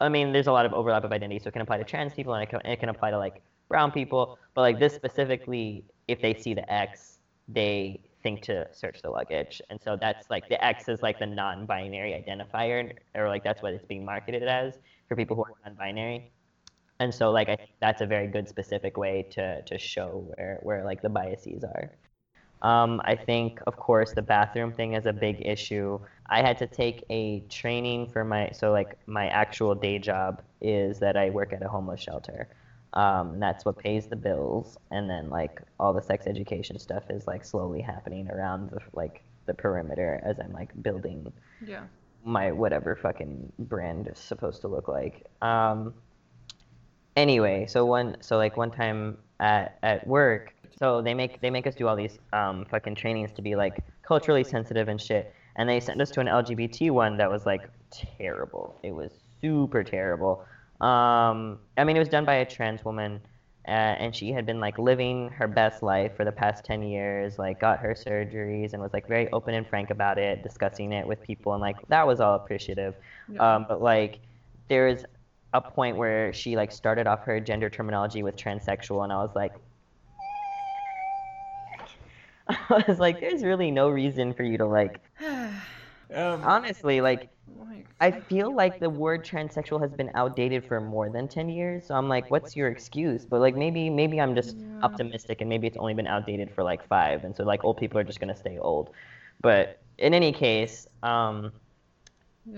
[0.00, 2.12] I mean, there's a lot of overlap of identity, so it can apply to trans
[2.12, 5.84] people and it can, it can apply to like brown people, but like this specifically,
[6.08, 10.48] if they see the X, they think to search the luggage, and so that's like
[10.48, 14.78] the X is like the non-binary identifier, or like that's what it's being marketed as
[15.08, 16.32] for people who are non-binary
[17.00, 20.60] and so like I think that's a very good specific way to to show where
[20.62, 21.90] where like the biases are.
[22.64, 26.00] Um, I think of course the bathroom thing is a big issue.
[26.28, 30.98] I had to take a training for my so like my actual day job is
[31.00, 32.48] that I work at a homeless shelter.
[32.94, 37.04] Um, and that's what pays the bills, and then like all the sex education stuff
[37.10, 41.84] is like slowly happening around the like the perimeter as I'm like building Yeah.
[42.24, 45.26] my whatever fucking brand is supposed to look like.
[45.42, 45.94] Um,
[47.16, 50.53] anyway, so one so like one time at at work,
[50.84, 53.76] so they make they make us do all these um fucking trainings to be like
[54.02, 57.62] culturally sensitive and shit, and they sent us to an LGBT one that was like
[57.90, 58.78] terrible.
[58.82, 60.44] It was super terrible.
[60.82, 63.20] Um, I mean, it was done by a trans woman.
[63.66, 63.70] Uh,
[64.02, 67.58] and she had been like living her best life for the past 10 years like
[67.58, 71.18] got her surgeries and was like very open and frank about it discussing it with
[71.22, 72.94] people and like that was all appreciative
[73.26, 73.40] Yeah.
[73.54, 74.18] um, but like
[74.68, 75.06] there's
[75.54, 79.34] a point where she like started off her gender terminology with transsexual and i was
[79.34, 79.54] like
[82.48, 85.00] i was like there's really no reason for you to like
[86.14, 87.30] Um, honestly like
[88.00, 91.94] i feel like the word transsexual has been outdated for more than 10 years so
[91.94, 93.24] i'm like what's your excuse?
[93.24, 96.86] but like maybe maybe i'm just optimistic and maybe it's only been outdated for like
[96.86, 98.90] five and so like old people are just going to stay old.
[99.40, 101.52] But in any case um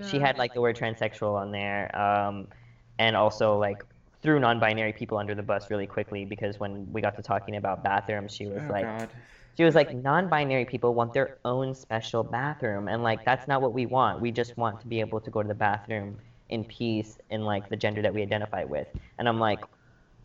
[0.01, 2.47] she had like the word transsexual on there um,
[2.99, 3.83] and also like
[4.27, 7.81] threw non-binary people under the bus really quickly because when we got to talking about
[7.81, 9.09] bathrooms she was oh like God.
[9.55, 13.71] she was like non-binary people want their own special bathroom and like that's not what
[13.71, 16.17] we want we just want to be able to go to the bathroom
[16.49, 19.61] in peace in like the gender that we identify with and i'm like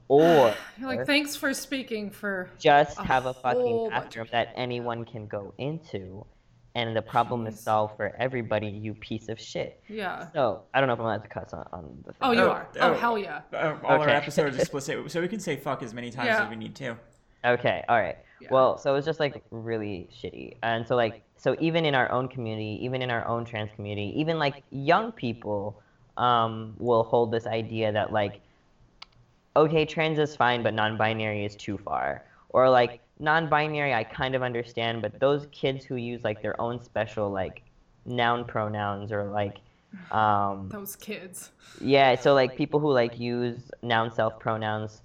[0.09, 2.51] or You're like, thanks for speaking for.
[2.59, 6.27] just a have a fucking bathroom that anyone can go into
[6.75, 10.29] and the problem is solved for everybody you piece of shit Yeah.
[10.33, 12.19] so I don't know if I'm allowed to cuss on, on the thing.
[12.23, 12.67] Oh, you Oh, are.
[12.81, 12.95] Oh, oh.
[12.95, 13.43] hell yeah.
[13.53, 14.13] Uh, all our Okay.
[14.13, 16.45] episodes explicit, so we can say fuck as many times Yeah.
[16.45, 16.97] as we need to.
[17.45, 18.17] Okay, all right.
[18.41, 18.49] Yeah.
[18.51, 20.57] Well, so it was just like really shitty.
[20.63, 24.13] And so like so even in our own community, even in our own trans community,
[24.19, 25.81] even like young people
[26.17, 28.41] um will hold this idea that like
[29.57, 32.25] okay, trans is fine, but non-binary is too far.
[32.49, 36.83] Or like non-binary I kind of understand, but those kids who use like their own
[36.83, 37.65] special like
[38.07, 39.61] noun pronouns or like
[40.13, 41.53] um Those kids.
[41.81, 45.03] yeah, so like people who like use noun self pronouns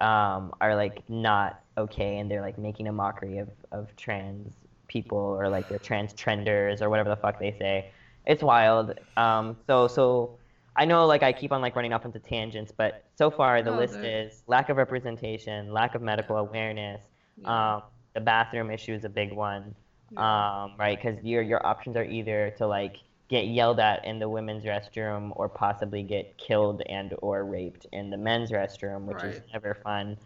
[0.00, 4.54] um, are like not okay, and they're like making a mockery of, of trans
[4.88, 7.92] people or like they're trans trenders or whatever the fuck they say.
[8.26, 8.94] It's wild.
[9.16, 10.38] Um, so so
[10.76, 13.70] I know like I keep on like running off into tangents, but so far the
[13.70, 17.02] No, list is lack of representation, lack of medical awareness.
[17.36, 17.74] Yeah.
[17.76, 17.82] Um,
[18.14, 19.74] the bathroom issue is a big one
[20.10, 20.64] Yeah.
[20.64, 21.00] um, right?
[21.00, 22.96] Because your your options are either to like
[23.28, 28.10] get yelled at in the women's restroom or possibly get killed and or raped in
[28.10, 30.16] the men's restroom, which is never fun.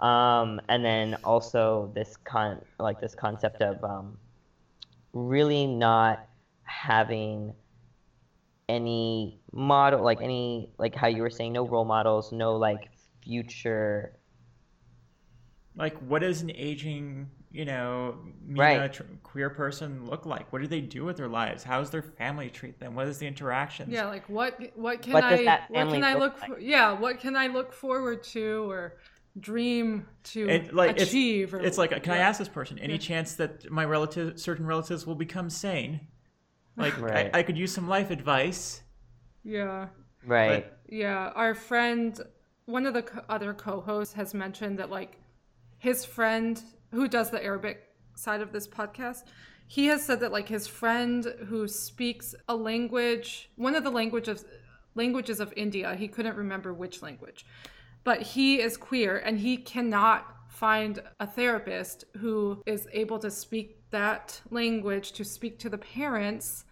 [0.00, 4.18] Um, and then also this con like this concept of um,
[5.12, 6.26] really not
[6.64, 7.54] having
[8.68, 12.90] any model like any like how you were saying no role models no like
[13.22, 14.17] future
[15.78, 18.92] Like, what does an aging, you know, MENA Right.
[18.92, 20.52] tr- queer person look like?
[20.52, 21.62] What do they do with their lives?
[21.62, 22.94] How does their family treat them?
[22.96, 26.20] What is the interaction Yeah, like what what can What I what can I look
[26.34, 26.50] look like?
[26.54, 28.96] for, yeah, what can I look forward to or
[29.38, 32.94] dream to And, like, it's- achieve or It's like, can I ask this person any
[32.94, 32.98] Yeah.
[32.98, 36.00] chance that my relative, certain relatives, will become sane?
[36.76, 37.30] Like, Right.
[37.34, 38.82] I, I could use some life advice.
[39.44, 39.88] Yeah.
[40.24, 42.20] right Yeah, our friend,
[42.66, 45.18] one of the co- other co-hosts has mentioned that like
[45.78, 46.62] his friend
[46.92, 47.82] who does the Arabic
[48.14, 49.24] side of this podcast.
[49.66, 54.44] He has said that like his friend who speaks a language, one of the languages
[54.94, 57.46] languages of India, he couldn't remember which language,
[58.02, 63.78] but he is queer and he cannot find a therapist who is able to speak
[63.90, 66.64] that language to speak to the parents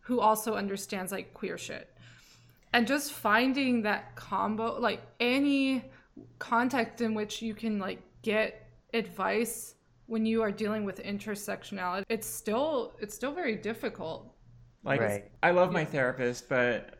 [0.00, 1.94] who also understands like queer shit.
[2.72, 5.84] And just finding that combo, like any
[6.38, 9.74] context in which you can like get advice
[10.06, 14.34] when you are dealing with intersectionality, it's still it's still very difficult.
[14.82, 15.30] Like Right.
[15.42, 16.98] I love my therapist, but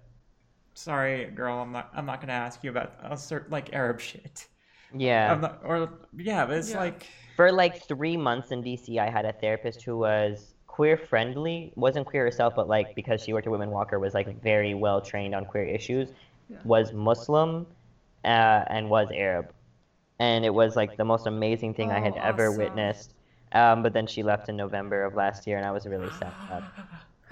[0.74, 4.46] sorry, girl, I'm not I'm not gonna ask you about a certain like Arab shit.
[4.94, 5.32] Yeah.
[5.32, 6.78] I'm not, or yeah, but it's Yeah.
[6.78, 7.06] like
[7.36, 12.06] For like three months in DC, I had a therapist who was queer friendly, wasn't
[12.06, 15.34] queer herself, but like because she worked at Whitman Walker, was like very well trained
[15.34, 16.10] on queer issues,
[16.48, 16.58] Yeah.
[16.64, 17.66] was Muslim,
[18.24, 19.52] uh, and was Arab,
[20.20, 22.58] and it was like the most amazing thing I had Oh, ever awesome.
[22.58, 23.14] witnessed.
[23.52, 26.32] Um, but then she left in November of last year, and I was really sad.
[26.46, 26.62] about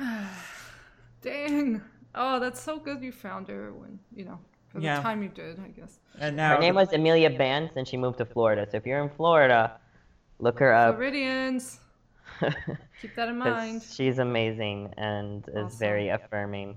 [0.01, 0.05] it.
[1.23, 1.83] Dang.
[2.15, 5.61] Oh, that's so good you found her when, you know, for the time you did,
[5.61, 6.01] I guess.
[6.19, 8.67] and now Her name was Amelia Bance, and she moved to Florida.
[8.71, 9.79] So if you're in Florida,
[10.41, 10.97] look her up.
[10.97, 11.79] Floridians,
[13.03, 13.83] keep that in mind.
[13.83, 16.77] she's amazing and is very affirming.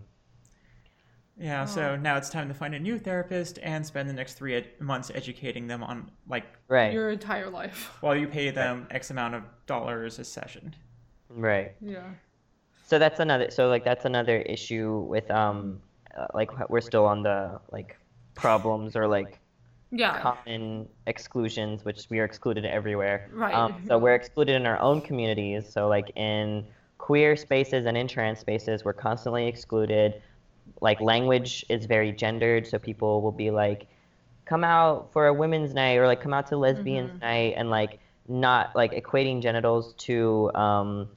[1.42, 4.54] Yeah, so now it's time to find a new therapist and spend the next three
[4.56, 6.94] ed- months educating them on like Right.
[6.94, 7.90] Your entire life.
[8.02, 10.76] while you pay them X amount of dollars a session.
[11.30, 11.74] Right.
[11.82, 12.04] Yeah.
[12.86, 13.50] So that's another.
[13.50, 15.82] So like that's another issue with um,
[16.16, 17.98] uh, like we're still on the like
[18.36, 19.40] problems or like
[19.92, 20.20] Yeah.
[20.22, 23.30] common exclusions, which we are excluded everywhere.
[23.34, 23.54] Right.
[23.54, 25.68] Um, so we're excluded in our own communities.
[25.72, 26.66] So like in
[27.00, 30.22] queer spaces and in trans spaces, we're constantly excluded.
[30.80, 33.88] Like language is very gendered, so people will be like,
[34.46, 38.00] come out for a women's night or like come out to lesbians night and like
[38.28, 41.10] not like equating genitals to um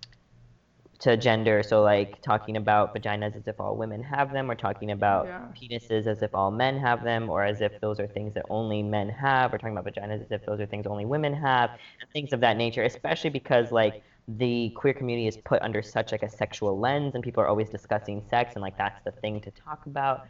[1.00, 4.90] to gender so like talking about vaginas as if all women have them or talking
[4.92, 5.40] about Yeah.
[5.60, 8.82] penises as if all men have them or as if those are things that only
[8.82, 12.10] men have or talking about vaginas as if those are things only women have and
[12.12, 16.22] things of that nature especially because like the queer community is put under such like
[16.22, 19.50] a sexual lens and people are always discussing sex and like that's the thing to
[19.50, 20.22] talk about.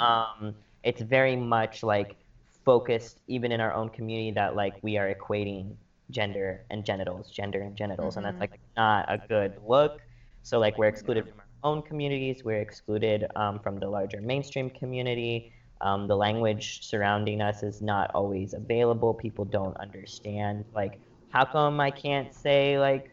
[0.00, 2.16] Um, it's very much like
[2.64, 5.76] focused even in our own community that like we are equating
[6.10, 10.00] gender and genitals gender and genitals and that's like not a good look.
[10.42, 12.44] So like we're excluded from our own communities.
[12.44, 15.52] We're excluded um, from the larger mainstream community.
[15.80, 19.14] Um, the language surrounding us is not always available.
[19.14, 21.00] People don't understand like
[21.30, 23.11] how come i can't say like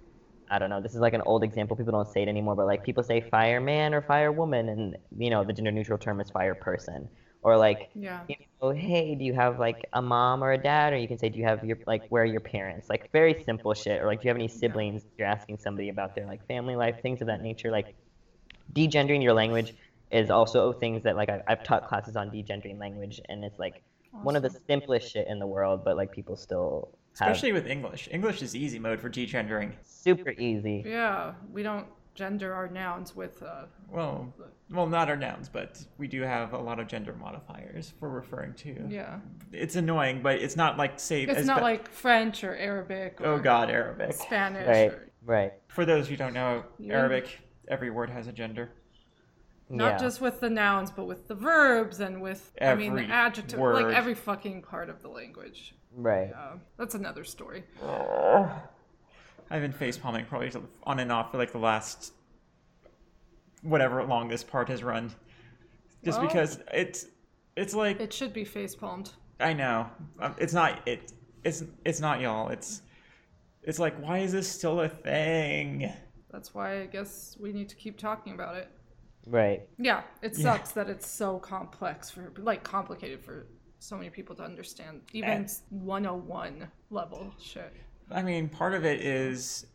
[0.50, 0.82] I don't know.
[0.82, 1.76] This is like an old example.
[1.78, 5.44] People don't say it anymore, but like people say fireman or firewoman, and you know
[5.44, 7.10] the gender neutral term is fire person.
[7.42, 8.26] Or like, Yeah.
[8.28, 10.92] you know, hey, do you have like a mom or a dad?
[10.94, 12.90] Or you can say, do you have your like where are your parents?
[12.90, 14.02] Like very simple shit.
[14.02, 15.04] Or like, do you have any siblings?
[15.04, 17.72] If you're asking somebody about their like family life, things of that nature.
[17.72, 17.94] Like,
[18.74, 19.74] degendering your language
[20.12, 23.82] is also things that like I've taught classes on degendering language, and it's like
[24.24, 26.90] one of the simplest shit in the world, but like people still
[27.20, 28.08] have Especially with English.
[28.12, 29.72] English is easy mode for degendering.
[29.84, 30.84] super easy.
[30.86, 31.34] Yeah.
[31.52, 34.34] We don't gender our nouns with uh Well,
[34.72, 38.54] well, not our nouns, but we do have a lot of gender modifiers for referring
[38.56, 38.86] to.
[38.90, 39.20] yeah.
[39.52, 41.24] It's annoying, but it's not like say.
[41.24, 44.14] It's not ba- like French or Arabic or Oh God, Arabic.
[44.14, 45.54] Spanish Right, or right.
[45.68, 46.96] For those who don't know, Yeah.
[47.00, 48.70] Arabic, every word has a gender.
[49.70, 49.98] Not yeah.
[49.98, 53.60] just with the nouns but with the verbs and with I mean the Every adjective
[53.60, 53.84] word.
[53.84, 55.76] like every fucking part of the language.
[55.96, 56.32] right.
[56.34, 57.64] Uh, that's another story.
[59.52, 60.52] I've been face palming probably
[60.84, 62.14] on and off for like the last
[63.62, 65.12] whatever long this part has run.
[66.04, 67.08] Just Well- because it's
[67.56, 69.12] it's like It should be face palmed.
[69.40, 69.88] I know
[70.20, 71.14] um, it's not it
[71.44, 72.50] it's it's not y'all.
[72.50, 72.82] It's
[73.64, 75.92] it's like why is this still a thing?
[76.32, 78.70] That's why I guess we need to keep talking about it.
[79.30, 79.68] Right.
[79.78, 80.44] Yeah, it Yeah.
[80.56, 83.46] sucks that it's so complex for like complicated for
[83.80, 85.02] so many people to understand.
[85.14, 87.74] Even And- 101 level shit.
[88.12, 89.66] I mean, part of it is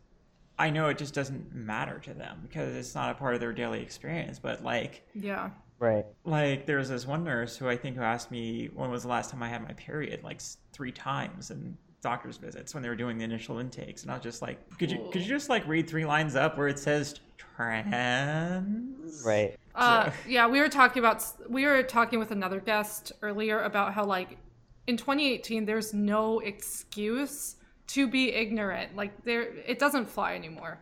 [0.57, 3.51] I know it just doesn't matter to them because it's not a part of their
[3.51, 5.51] daily experience, but like Yeah.
[5.79, 6.05] Right.
[6.23, 9.09] like there was this one nurse who I think who asked me when was the
[9.09, 10.39] last time I had my period like
[10.71, 14.23] three times in doctor's visits when they were doing the initial intakes and I was
[14.23, 17.19] just like could you could you just like read three lines up where it says
[17.37, 19.57] trans Right.
[19.73, 24.03] Uh, yeah, we were talking about we were talking with another guest earlier about how
[24.05, 24.37] like
[24.85, 27.55] in 2018 there's no excuse
[27.87, 28.95] to be ignorant.
[28.95, 30.77] Like there it doesn't fly anymore.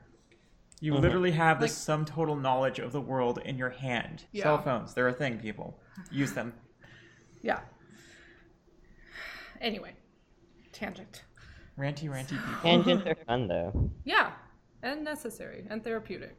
[0.81, 4.43] you literally have the Like- sum total knowledge of the world in your hand Yeah.
[4.43, 5.79] cell phones they're a thing people
[6.11, 6.51] use them
[7.41, 7.61] Yeah.
[9.61, 9.93] Anyway,
[10.73, 11.23] tangent.
[11.77, 12.61] ranty, ranty people.
[12.61, 13.89] Tangents are fun though.
[14.03, 14.31] Yeah,
[14.83, 16.37] and necessary and therapeutic.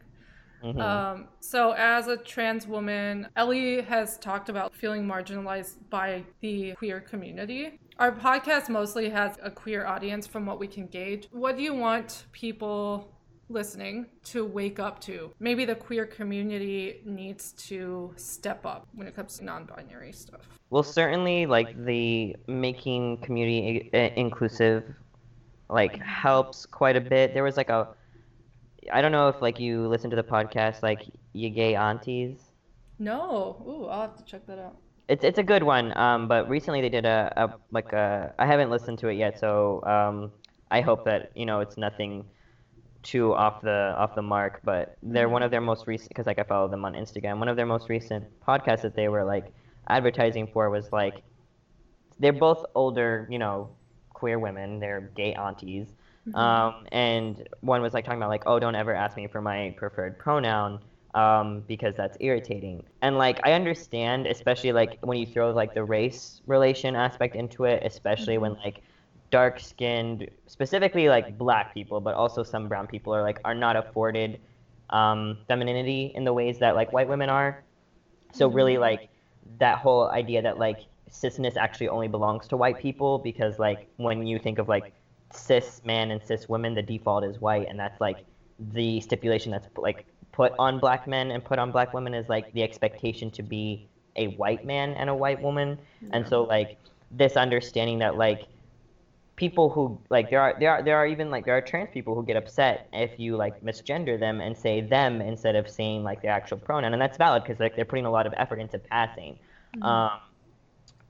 [0.63, 0.81] Mhm.
[0.81, 7.01] Um, so, as a trans woman, Ellie has talked about feeling marginalized by the queer
[7.01, 7.79] community.
[7.99, 11.29] Our podcast mostly has a queer audience from what we can gauge.
[11.33, 13.14] What do you want people
[13.49, 15.33] listening to wake up to?
[15.39, 20.49] Maybe the queer community needs to step up when it comes to non binary stuff.
[20.71, 24.85] Well, certainly, like the making community i- inclusive,
[25.69, 27.35] like helps quite a bit.
[27.35, 27.89] There was like a,
[28.93, 32.39] I don't know if like you listen to the podcast, like you gay aunties.
[32.99, 33.63] No.
[33.67, 34.77] Ooh, I'll have to check that out.
[35.09, 35.97] It's it's a good one.
[35.99, 38.33] Um, but recently they did a, a like a.
[38.39, 40.33] I haven't listened to it yet, so um,
[40.71, 42.25] I hope that you know it's nothing
[43.05, 44.61] too off the off the mark.
[44.65, 47.39] But they're one of their most recent because like I follow them on Instagram.
[47.39, 49.53] One of their most recent podcasts that they were like
[49.89, 51.23] advertising for was like
[52.19, 53.71] they're both older, you know,
[54.13, 54.81] queer women.
[54.81, 55.89] They're gay aunties.
[56.33, 59.75] Um, and one was like talking about like, oh, don't ever ask me for my
[59.77, 60.81] preferred pronoun
[61.15, 62.83] um, because that's irritating.
[63.03, 67.65] And like I understand, especially like when you throw like the race relation aspect into
[67.65, 68.83] it, especially when like
[69.35, 73.75] dark skinned, specifically like black people, but also some brown people are like are not
[73.75, 74.39] afforded
[74.91, 77.59] um, femininity in the ways that like white women are.
[78.33, 79.09] So really like
[79.59, 84.25] that whole idea that like cisness actually only belongs to white people because like when
[84.25, 84.93] you think of like
[85.33, 88.19] cis man and cis women, the default is white, and that's like
[88.77, 92.53] the stipulation that's like put on black men and put on black women is like
[92.53, 93.83] the expectation to be
[94.15, 95.81] a white man and a white woman,
[96.13, 96.77] and so like
[97.11, 98.47] this understanding that like
[99.37, 102.15] people who like there are there are there are even like there are trans people
[102.15, 106.23] who get upset if you like misgender them and say them instead of saying like
[106.23, 108.79] their actual pronoun and that's valid because like they're putting a lot of effort into
[108.79, 109.39] passing.
[109.83, 110.11] Um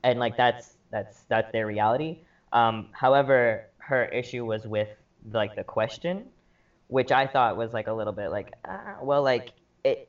[0.02, 2.20] and like that's that's that's their reality.
[2.52, 4.88] Um however her issue was with
[5.32, 6.24] like the question
[6.88, 9.52] which i thought was like a little bit like ah, well like
[9.84, 10.08] it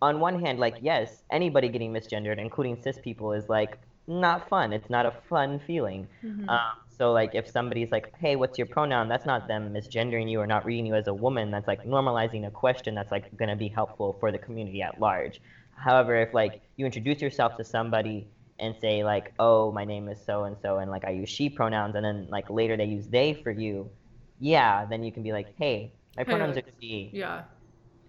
[0.00, 3.78] on one hand like yes anybody getting misgendered including cis people is like
[4.08, 4.72] not fun.
[4.72, 6.08] It's not a fun feeling.
[6.48, 10.40] Um, so like if somebody's like, "Hey, what's your pronoun?" That's not them misgendering you
[10.40, 11.50] or not reading you as a woman.
[11.50, 14.98] That's like normalizing a question that's like going to be helpful for the community at
[14.98, 15.40] large.
[15.72, 18.28] However, if like you introduce yourself to somebody
[18.58, 21.48] and say like, "Oh, my name is so and so," and like I use she
[21.50, 23.90] pronouns, and then like later they use they for you,
[24.38, 27.44] yeah, then you can be like, "Hey, my Hey, pronouns are she," Yeah.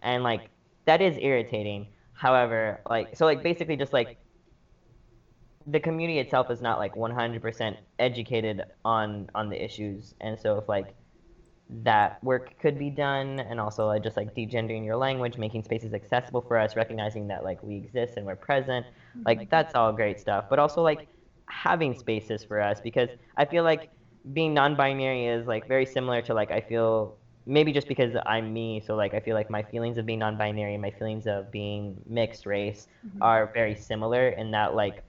[0.01, 0.51] and like
[0.85, 1.87] that is irritating.
[2.13, 4.17] However, like so like basically just like
[5.71, 10.15] the community itself is not like 100% educated on on the issues.
[10.21, 10.95] And so if like
[11.83, 15.93] that work could be done and also like just like degendering your language making spaces
[15.93, 19.21] accessible for us recognizing that like we exist and we're present mm-hmm.
[19.25, 20.45] like that's all great stuff.
[20.49, 21.07] But also like
[21.49, 23.89] having spaces for us because i feel like
[24.33, 28.81] being non-binary is like very similar to like i feel maybe just because i'm me
[28.85, 31.99] so like i feel like my feelings of being non-binary and my feelings of being
[32.07, 33.21] mixed race mm-hmm.
[33.21, 35.03] are very similar in that like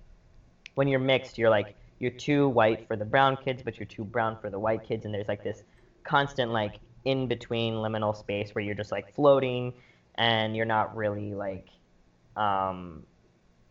[0.75, 4.05] when you're mixed, you're like you're too white for the brown kids, but you're too
[4.05, 5.63] brown for the white kids, and there's like this
[6.05, 9.75] constant like in between liminal space where you're just like floating,
[10.17, 11.69] and you're not really like
[12.37, 13.05] um,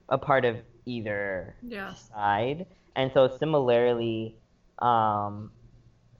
[0.09, 1.93] a part of either Yeah.
[1.93, 2.65] side.
[2.95, 4.35] And so similarly,
[4.79, 5.51] um,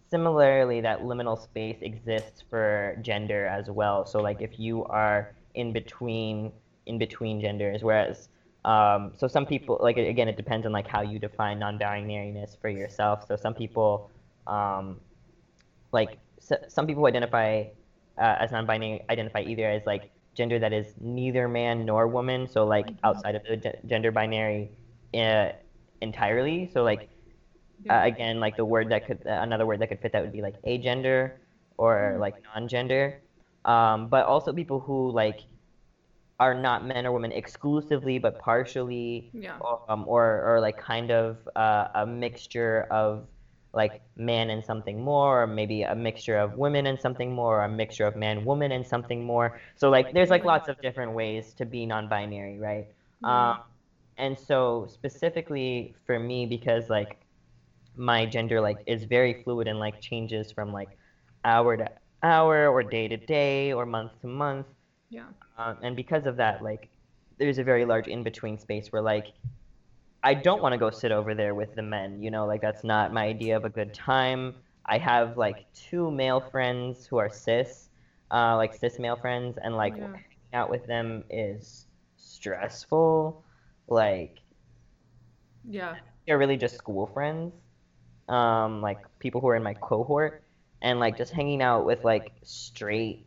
[0.09, 4.05] similarly, that liminal space exists for gender as well.
[4.05, 6.51] So like if you are in between
[6.85, 8.29] in between genders, whereas
[8.65, 12.69] um, so some people like again it depends on like how you define non-binariness for
[12.69, 13.25] yourself.
[13.27, 14.09] So some people
[14.47, 14.99] um,
[15.91, 17.63] like s some people identify
[18.17, 22.65] uh, as non-binary identify either as like gender that is neither man nor woman, so
[22.65, 24.71] like outside of the ge- gender binary
[25.13, 25.49] uh,
[26.01, 26.69] entirely.
[26.73, 27.09] So like
[27.89, 30.31] uh, again, like the word that could uh, another word that could fit that would
[30.31, 31.31] be like agender
[31.77, 33.21] or like non-gender.
[33.65, 35.41] Um, but also people who like
[36.39, 39.59] are not men or women exclusively, but partially, Yeah.
[39.89, 43.27] um, or or like kind of uh, a mixture of
[43.73, 47.63] like man and something more, or maybe a mixture of women and something more, or
[47.65, 49.53] a mixture of man, woman and something more.
[49.75, 52.87] So like there's like lots of different ways to be non-binary, right?
[53.21, 53.49] Yeah.
[53.49, 53.53] Um,
[54.17, 57.17] and so specifically for me, because like
[57.95, 60.89] my gender like is very fluid and like changes from like
[61.45, 61.87] hour to
[62.23, 64.67] hour or day to day or month to month
[65.09, 65.29] Yeah.
[65.59, 66.89] Um, and because of that like
[67.39, 69.33] there's a very large in between space where like
[70.23, 72.83] i don't want to go sit over there with the men you know like that's
[72.83, 74.55] not my idea of a good time
[74.85, 77.89] i have like two male friends who are cis
[78.31, 80.19] uh, like cis male friends and like Yeah.
[80.53, 81.87] hanging out with them is
[82.17, 83.37] stressful
[83.87, 84.41] like
[85.63, 85.97] Yeah.
[86.27, 87.53] they're really just school friends
[88.29, 90.35] um, like people who are in my cohort,
[90.81, 93.19] and like just hanging out with like straight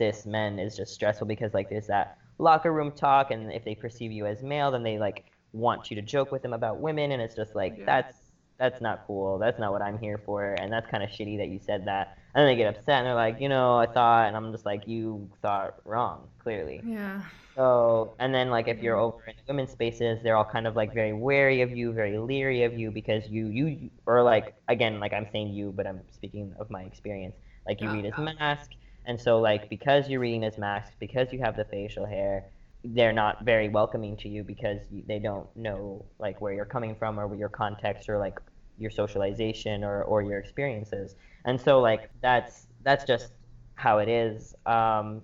[0.00, 3.74] cis men is just stressful because like there's that locker room talk, and if they
[3.74, 7.12] perceive you as male, then they like want you to joke with them about women,
[7.12, 7.84] and it's just like Yeah.
[7.86, 8.16] that's
[8.58, 9.38] that's not cool.
[9.38, 12.16] That's not what I'm here for, and that's kind of shitty that you said that.
[12.34, 14.66] And then they get upset and they're like, you know, I thought, and I'm just
[14.66, 16.80] like, you thought wrong, clearly.
[16.84, 17.22] Yeah.
[17.56, 20.76] So, and then like if you're over in the women's spaces, they're all kind of
[20.76, 25.00] like very wary of you, very leery of you because you you or like again
[25.00, 27.36] like I'm saying you, but I'm speaking of my experience.
[27.66, 28.70] Like you read as masc,
[29.06, 32.46] and so like because you're reading as masc, because you have the facial hair,
[32.84, 36.94] they're not very welcoming to you because you, they don't know like where you're coming
[36.94, 38.38] from or your context or like
[38.78, 41.14] your socialization or or your experiences.
[41.44, 43.32] And so like that's that's just
[43.74, 44.54] how it is.
[44.66, 45.22] Um,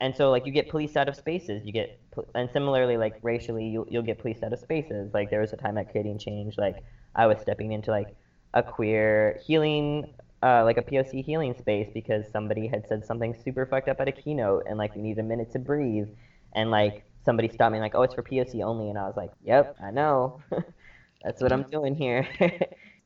[0.00, 2.00] and so like you get policed out of spaces you get
[2.34, 5.56] and similarly like racially you'll, you'll get policed out of spaces like there was a
[5.56, 6.76] time at creating change like
[7.14, 8.16] i was stepping into like
[8.54, 10.12] a queer healing
[10.42, 14.08] uh, like a poc healing space because somebody had said something super fucked up at
[14.08, 16.08] a keynote and like we need a minute to breathe.
[16.54, 18.88] And like somebody stopped me like oh it's for poc only.
[18.88, 20.40] And i was like yep i know.
[21.24, 22.26] That's what i'm doing here.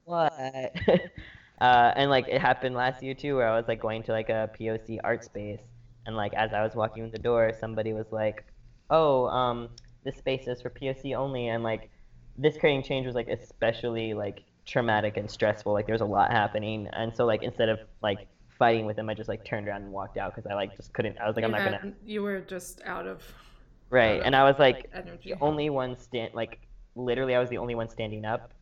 [0.05, 0.33] What?
[1.61, 4.29] Uh, and like it happened last year too where i was like going to like
[4.29, 5.61] a poc art space.
[6.07, 8.45] And like as I was walking in the door, somebody was like,
[8.91, 9.71] "Oh, um,
[10.05, 11.91] this space is for POC only," and like
[12.37, 15.73] this creating change was like especially like traumatic and stressful.
[15.73, 18.27] Like there was a lot happening, and so like instead of like
[18.59, 20.93] fighting with him, I just like turned around and walked out because I like just
[20.95, 21.19] couldn't.
[21.21, 21.81] I was like, I'm not gonna.
[22.05, 23.23] you were just out of
[23.91, 25.31] Right, out and of, I was like energy.
[25.31, 26.59] the only one stand like
[26.95, 28.53] literally I was the only one standing up.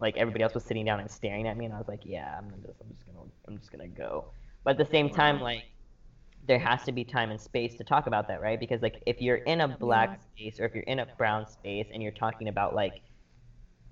[0.00, 2.36] Like everybody else was sitting down and staring at me, and I was like, yeah,
[2.38, 4.32] I'm just I'm just gonna I'm just gonna go.
[4.64, 5.64] But at the same time, like
[6.46, 8.58] there has to be time and space to talk about that, right?
[8.60, 11.88] Because like if you're in a black space or if you're in a brown space
[11.92, 13.02] and you're talking about like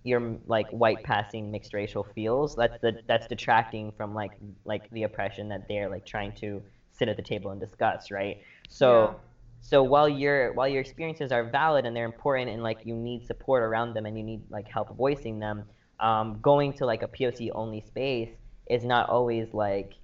[0.07, 4.33] your like white passing mixed racial feels, that's the that's detracting from like
[4.65, 8.39] like the oppression that they're like trying to sit at the table and discuss, right?
[8.69, 9.17] So
[9.61, 13.25] so while your while your experiences are valid and they're important and like you need
[13.27, 15.65] support around them and you need like help voicing them,
[16.01, 18.31] um, going to like a POC only space
[18.71, 19.95] is not always like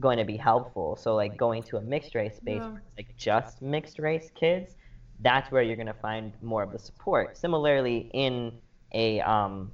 [0.00, 0.96] going to be helpful.
[0.96, 2.76] So like going to a mixed race space, Yeah.
[2.96, 4.76] like just mixed race kids,
[5.20, 7.36] that's where you're gonna find more of the support.
[7.36, 8.52] Similarly, in
[8.92, 9.72] a um,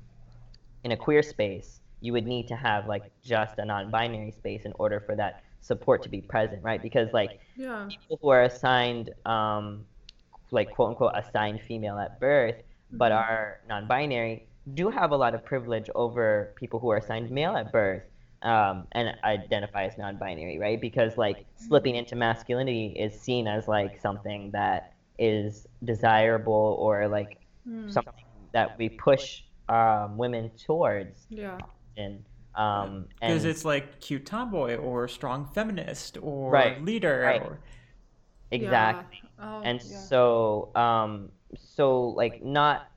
[0.84, 4.72] in a queer space, you would need to have like just a non-binary space in
[4.78, 6.82] order for that support to be present, right?
[6.82, 7.88] Because like yeah.
[7.88, 9.86] people who are assigned um,
[10.50, 12.56] like quote unquote assigned female at birth
[12.92, 13.12] but Mhm.
[13.12, 17.72] are non-binary do have a lot of privilege over people who are assigned male at
[17.72, 18.02] birth
[18.42, 23.98] um, and identify as non-binary right because like slipping into masculinity is seen as like
[24.00, 27.88] something that is desirable or like Hmm.
[27.88, 31.59] something that we push um, women towards Yeah.
[31.96, 32.24] and
[32.55, 37.20] um, Because and it's like cute tomboy or strong feminist or Right, leader.
[37.22, 37.42] right.
[37.42, 37.59] Or,
[38.50, 39.28] exactly Yeah.
[39.44, 39.96] Oh, and yeah.
[39.96, 42.88] so um so like not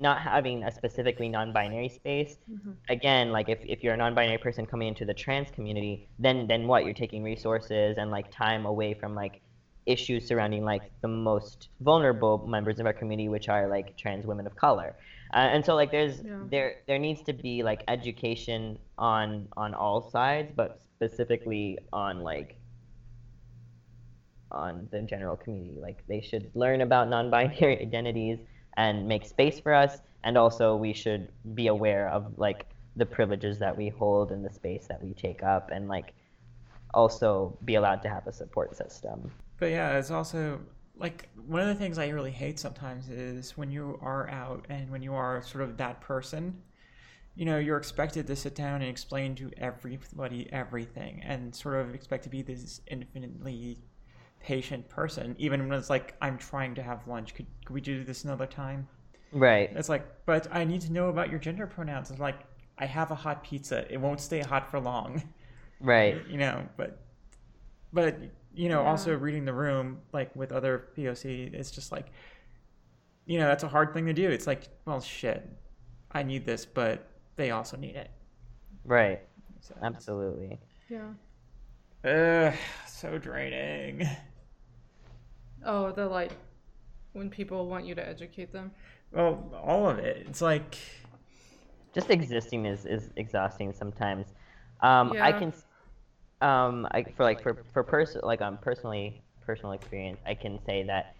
[0.00, 2.76] not having a specifically non-binary space Mhm.
[2.88, 6.66] again like if, if you're a non-binary person coming into the trans community then then
[6.66, 9.42] what you're taking resources and like time away from like
[9.86, 14.46] issues surrounding like the most vulnerable members of our community which are like trans women
[14.46, 14.94] of color
[15.34, 16.38] uh, and so like there's Yeah.
[16.50, 22.60] there there needs to be like education on on all sides but specifically on like
[24.50, 25.78] on the general community.
[25.80, 28.38] Like they should learn about non-binary identities
[28.76, 32.66] and make space for us, and also we should be aware of like
[32.96, 36.14] the privileges that we hold and the space that we take up, and like
[36.92, 39.30] also be allowed to have a support system.
[39.60, 40.60] But yeah, it's also
[40.96, 44.90] like one of the things I really hate sometimes is when you are out and
[44.90, 46.60] when you are sort of that person,
[47.36, 51.94] you know, you're expected to sit down and explain to everybody everything and sort of
[51.94, 53.78] expect to be this infinitely
[54.40, 57.34] patient person, even when it's like, I'm trying to have lunch.
[57.34, 58.88] Could, could we do this another time?
[59.32, 59.70] Right.
[59.74, 62.10] It's like, but I need to know about your gender pronouns.
[62.10, 62.40] It's like,
[62.78, 63.86] I have a hot pizza.
[63.92, 65.22] It won't stay hot for long.
[65.80, 66.20] Right.
[66.28, 66.98] you know but
[67.92, 68.16] but
[68.54, 68.88] you know Yeah.
[68.90, 71.24] also reading the room like with other poc
[71.54, 72.06] it's just like
[73.26, 75.48] you know that's a hard thing to do it's like well shit
[76.12, 78.10] i need this but they also need it
[78.84, 79.20] Right.
[79.60, 80.58] so, Absolutely.
[80.88, 81.10] Yeah.
[82.04, 82.54] ugh,
[82.86, 84.08] so draining
[85.64, 86.32] Oh, the like
[87.12, 88.70] when people want you to educate them.
[89.12, 90.78] well all of it it's like
[91.94, 94.28] just existing is, is exhausting sometimes.
[94.80, 95.38] Um, I Yeah.
[95.40, 95.52] can,
[96.40, 100.84] um, I, for like for for person like on personally personal experience, I can say
[100.84, 101.14] that,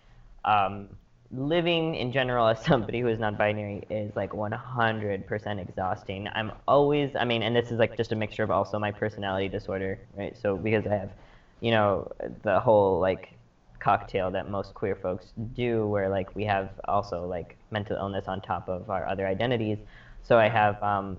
[0.44, 0.88] um,
[1.32, 6.28] living in general as somebody who is non-binary is like 100% exhausting.
[6.34, 9.48] I'm always, I mean, and this is like just a mixture of also my personality
[9.48, 10.36] disorder, right?
[10.36, 11.10] So because I have,
[11.60, 12.10] you know,
[12.42, 13.32] the whole like
[13.80, 18.40] cocktail that most queer folks do, where like we have also like mental illness on
[18.40, 19.78] top of our other identities.
[20.22, 21.16] So I have, um,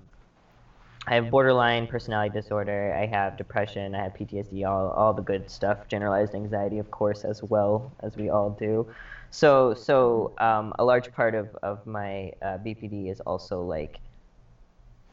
[1.07, 2.93] I have borderline personality disorder.
[2.95, 3.95] I have depression.
[3.95, 4.67] I have PTSD.
[4.67, 5.87] All all the good stuff.
[5.87, 8.87] Generalized anxiety, of course, as well as we all do.
[9.31, 13.99] So, so um, a large part of, of my uh, BPD is also like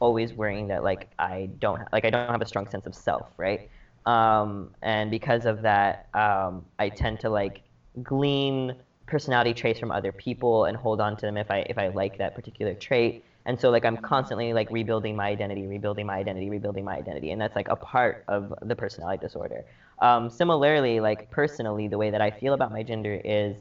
[0.00, 3.28] always worrying that like I don't like I don't have a strong sense of self,
[3.36, 3.70] right?
[4.06, 7.62] Um, and because of that, um, I tend to like
[8.02, 8.74] glean
[9.06, 12.18] personality traits from other people and hold on to them if I if I like
[12.18, 13.24] that particular trait.
[13.48, 17.30] And so like I'm constantly like rebuilding my identity, rebuilding my identity, rebuilding my identity,
[17.30, 19.64] and that's like a part of the personality disorder.
[20.00, 23.56] Um, similarly, like personally, the way that I feel about my gender is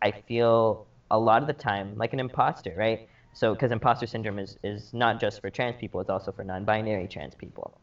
[0.00, 3.08] I feel a lot of the time like an imposter, right?
[3.34, 6.64] So, because imposter syndrome is, is not just for trans people, it's also for non
[6.64, 7.76] binary trans people,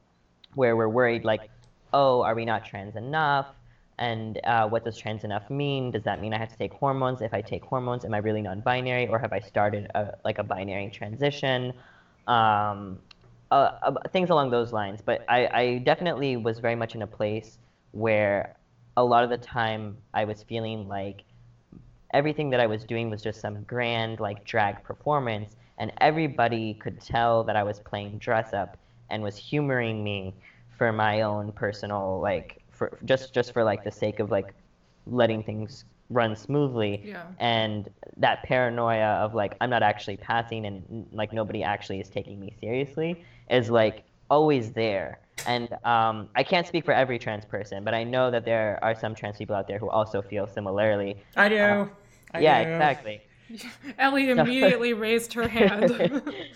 [0.55, 1.51] where we're worried, like,
[1.93, 3.47] oh, are we not trans enough?
[4.03, 5.91] And uh, what does trans enough mean?
[5.91, 7.21] Does that mean I have to take hormones?
[7.21, 9.07] If I take hormones, am I really non binary?
[9.07, 11.71] Or have I started a, like a binary transition?
[12.27, 12.99] Um,
[13.49, 14.99] uh, uh, things along those lines.
[15.01, 17.59] But I, I definitely was very much in a place
[17.91, 18.57] where
[18.97, 21.23] a lot of the time I was feeling like
[22.13, 26.99] everything that I was doing was just some grand like drag performance, and everybody could
[26.99, 28.75] tell that I was playing dress up
[29.09, 30.35] and was humoring me
[30.77, 34.53] for my own personal like for just just for like the sake of like
[35.05, 37.23] letting things run smoothly Yeah.
[37.39, 42.39] and that paranoia of like i'm not actually passing and like nobody actually is taking
[42.39, 47.83] me seriously is like always there and um, i can't speak for every trans person
[47.83, 51.17] but i know that there are some trans people out there who also feel similarly
[51.35, 51.57] I do.
[51.57, 51.87] Uh,
[52.33, 52.69] I yeah do.
[52.69, 53.21] exactly
[53.97, 55.91] Ellie immediately raised her hand.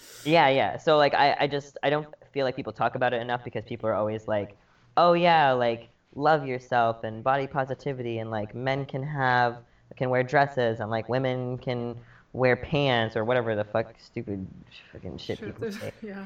[0.26, 3.22] yeah yeah so like I, I just i don't feel like people talk about it
[3.22, 4.58] enough because people are always like
[4.98, 9.58] oh yeah like love yourself and body positivity and like men can have
[9.96, 11.96] can wear dresses and like women can
[12.34, 14.46] wear pants or whatever the fuck stupid
[14.92, 16.26] fucking shit Shoot, people say yeah.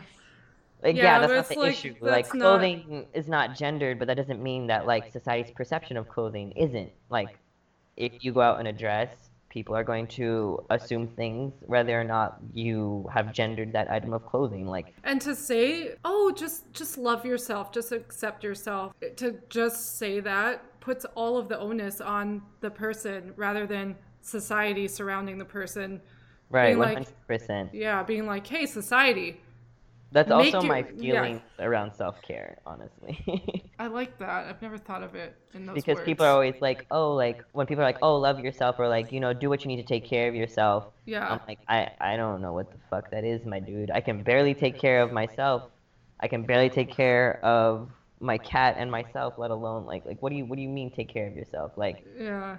[0.84, 3.55] like Yeah, yeah, but that's not the like, issue like that's not- clothing is not
[3.55, 7.38] gendered but that doesn't mean that like society's perception of clothing isn't like
[7.97, 9.09] if you go out in a dress
[9.51, 14.25] people are going to assume things whether or not you have gendered that item of
[14.25, 19.97] clothing like And to say, "Oh, just just love yourself, just accept yourself." To just
[19.99, 25.45] say that puts all of the onus on the person rather than society surrounding the
[25.59, 26.01] person.
[26.49, 29.39] right Being like- 100% Yeah, being like, "Hey, society,
[30.12, 31.22] that's make also my your- yeah.
[31.24, 33.16] feelings around self-care honestly
[33.80, 34.45] I like that.
[34.45, 37.43] I've never thought of it in those because words." people are always like oh like
[37.53, 39.78] when people are like oh love yourself or like you know do what you need
[39.82, 41.28] to take care of yourself Yeah.
[41.32, 43.89] I'm like, I, I don't know what the fuck that is, my dude.
[43.91, 45.64] I can barely take care of myself.
[46.20, 47.89] I can barely take care of
[48.20, 50.91] my cat and myself, let alone like like what do you what do you mean
[50.91, 51.72] take care of yourself?
[51.76, 52.57] Like Yeah.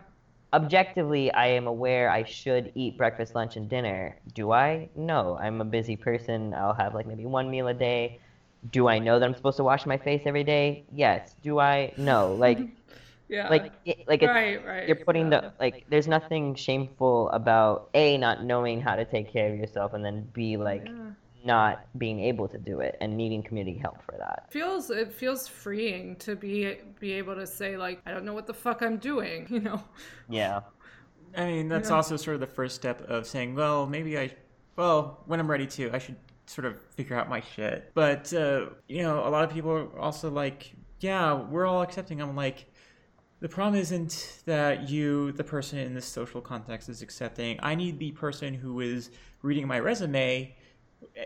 [0.53, 4.17] Objectively, I am aware I should eat breakfast, lunch, and dinner.
[4.35, 4.89] Do I?
[4.97, 5.39] No.
[5.41, 6.55] I'm a busy person.
[6.55, 8.21] I'll have like maybe one meal a day.
[8.71, 10.85] Do I know that I'm supposed to wash my face every day?
[10.93, 11.35] Yes.
[11.43, 11.93] Do I?
[11.97, 12.35] No.
[12.35, 12.59] Like
[13.29, 13.49] Yeah.
[13.49, 14.87] like it, like right, right.
[14.87, 15.41] you're putting yeah.
[15.41, 19.95] the like there's nothing shameful about a not knowing how to take care of yourself
[19.95, 21.02] and then b like Yeah.
[21.45, 25.49] Not being able to do it and needing community help for that feels it feels
[25.49, 28.99] freeing to be be able to say like I don't know what the fuck I'm
[28.99, 29.82] doing, you know.
[30.28, 30.61] yeah
[31.36, 31.97] I mean, that's Yeah.
[31.97, 34.34] also sort of the first step of saying, well, maybe I,
[34.76, 37.90] well, when I'm ready to, I should sort of figure out my shit.
[37.95, 42.20] But, uh, you know, a lot of people are also like, yeah, we're all accepting.
[42.20, 42.66] I'm like,
[43.40, 47.59] the problem isn't that you, the person in this social context, is accepting.
[47.62, 50.55] I need the person who is reading my resume,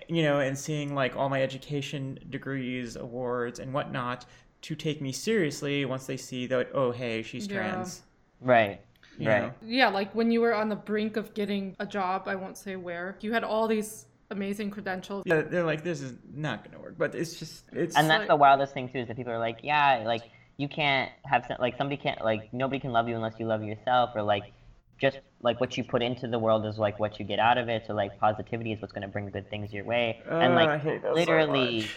[0.08, 4.26] you know, and seeing like all my education degrees, awards, and whatnot
[4.62, 7.56] to take me seriously once they see that, oh, hey, she's Yeah.
[7.56, 8.02] trans.
[8.42, 8.80] right
[9.18, 9.52] you right know?
[9.62, 12.76] Yeah, like when you were on the brink of getting a job, I won't say
[12.76, 13.16] where.
[13.22, 15.22] You had all these amazing credentials.
[15.24, 16.98] Yeah, they're like, this is not gonna work.
[16.98, 19.38] But it's just, it's and that's like- the wildest thing too is that people are
[19.38, 20.22] like yeah like
[20.58, 24.10] you can't have like somebody can't like nobody can love you unless you love yourself
[24.14, 24.52] or like
[24.98, 27.68] just like what you put into the world is like what you get out of
[27.68, 27.84] it.
[27.86, 30.16] So like positivity is what's going to bring good things your way.
[30.40, 31.90] And Uh, I like hate that so literally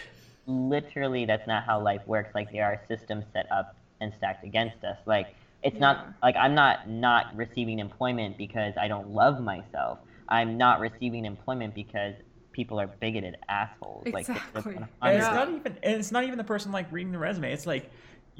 [0.46, 2.30] literally that's not how life works.
[2.34, 3.68] Like there are systems set up
[4.00, 4.98] and stacked against us.
[5.06, 5.28] Like
[5.62, 5.92] it's Yeah.
[5.94, 9.98] not like i'm not not receiving employment because i don't love myself.
[10.28, 12.14] I'm not receiving employment because
[12.52, 14.08] people are bigoted assholes.
[14.12, 14.84] Like it's just Exactly.
[15.02, 17.52] and it's not even, and it's not even the person like reading the resume.
[17.52, 17.90] It's like,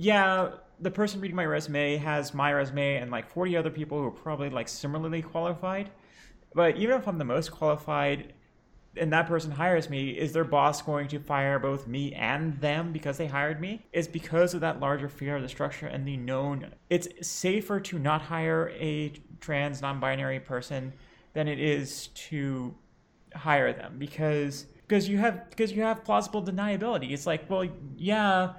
[0.00, 4.06] yeah, the person reading my resume has my resume and like 40 other people who
[4.06, 5.90] are probably like similarly qualified.
[6.54, 8.32] But even if I'm the most qualified
[8.96, 12.92] and that person hires me, is their boss going to fire both me and them
[12.92, 13.84] because they hired me?
[13.92, 16.72] It's because of that larger fear of the structure and the known.
[16.88, 20.94] It's safer to not hire a trans non binary person
[21.34, 22.74] than it is to
[23.34, 27.10] hire them because because you have because you have plausible deniability.
[27.10, 28.54] It's like, well, yeah,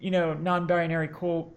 [0.00, 1.56] you know, non-binary cool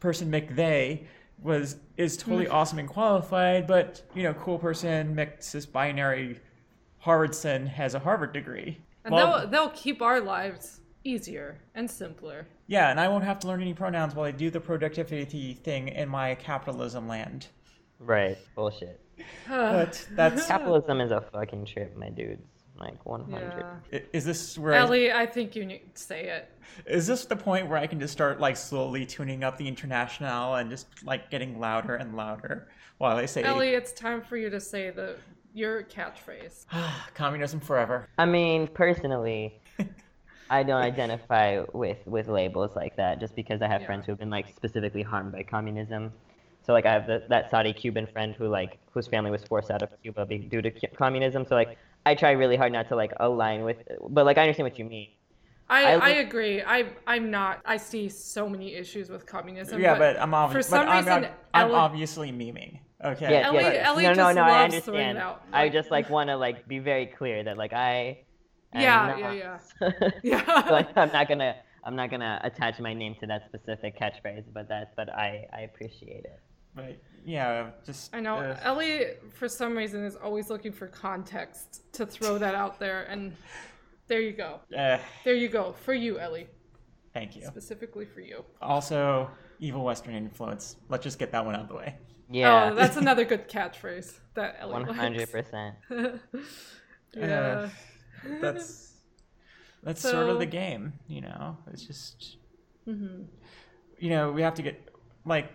[0.00, 1.04] person McVeigh
[1.40, 2.52] was is totally mm.
[2.52, 6.40] awesome and qualified, but you know, cool person cis binary
[7.04, 8.78] Harvardson has a Harvard degree.
[9.04, 12.46] And well, they'll they'll keep our lives easier and simpler.
[12.66, 15.88] Yeah, and I won't have to learn any pronouns while I do the productivity thing
[15.88, 17.48] in my capitalism land.
[17.98, 18.38] Right.
[18.54, 19.00] Bullshit.
[19.48, 22.42] but that's capitalism is a fucking trip, my dudes.
[22.82, 23.64] Like 100.
[23.92, 24.00] Yeah.
[24.12, 25.12] Is this where Ellie?
[25.12, 26.50] I, I think you need to say it.
[26.86, 30.56] Is this the point where I can just start like slowly tuning up the international
[30.56, 32.68] and just like getting louder and louder
[32.98, 33.70] while I say Ellie?
[33.70, 35.16] It's time for you to say the
[35.54, 36.66] your catchphrase.
[37.14, 38.08] Communism forever.
[38.18, 39.60] I mean, personally,
[40.50, 43.86] I don't identify with with labels like that just because I have yeah.
[43.86, 46.12] friends who have been like specifically harmed by communism.
[46.64, 49.70] So like I have the, that Saudi Cuban friend who like whose family was forced
[49.70, 51.46] out of Cuba due to communism.
[51.46, 53.76] So like I try really hard not to like align with,
[54.08, 55.08] but like I understand what you mean.
[55.68, 56.62] I, I, I agree.
[56.62, 57.60] I I'm not.
[57.64, 59.80] I see so many issues with communism.
[59.80, 60.62] Yeah, but, but I'm obviously.
[60.62, 62.80] For some reason, I'm, I'm Ellie, obviously memeing.
[63.04, 63.32] Okay.
[63.32, 63.88] Yeah, Ellie, yeah.
[63.88, 64.42] Ellie no, no, no.
[64.42, 65.18] I understand.
[65.18, 68.24] Out, like, I just like want to like be very clear that like I.
[68.74, 69.32] Yeah, yeah,
[69.92, 70.66] yeah, yeah.
[70.70, 74.68] like I'm not gonna I'm not gonna attach my name to that specific catchphrase, but
[74.68, 76.40] that but I I appreciate it.
[76.74, 81.92] But yeah, just I know uh, Ellie for some reason is always looking for context
[81.94, 83.34] to throw that out there, and
[84.08, 84.60] there you go.
[84.76, 86.48] Uh, there you go for you, Ellie.
[87.12, 87.44] Thank you.
[87.44, 88.44] Specifically for you.
[88.62, 90.76] Also, evil Western influence.
[90.88, 91.96] Let's just get that one out of the way.
[92.30, 92.70] Yeah.
[92.70, 94.72] Oh, that's another good catchphrase that Ellie.
[94.72, 95.76] One hundred percent.
[97.14, 97.26] Yeah.
[97.26, 97.68] Uh,
[98.40, 98.92] that's
[99.82, 101.58] that's so, sort of the game, you know.
[101.72, 102.36] It's just,
[102.86, 103.24] mm-hmm.
[103.98, 104.88] you know, we have to get
[105.24, 105.52] like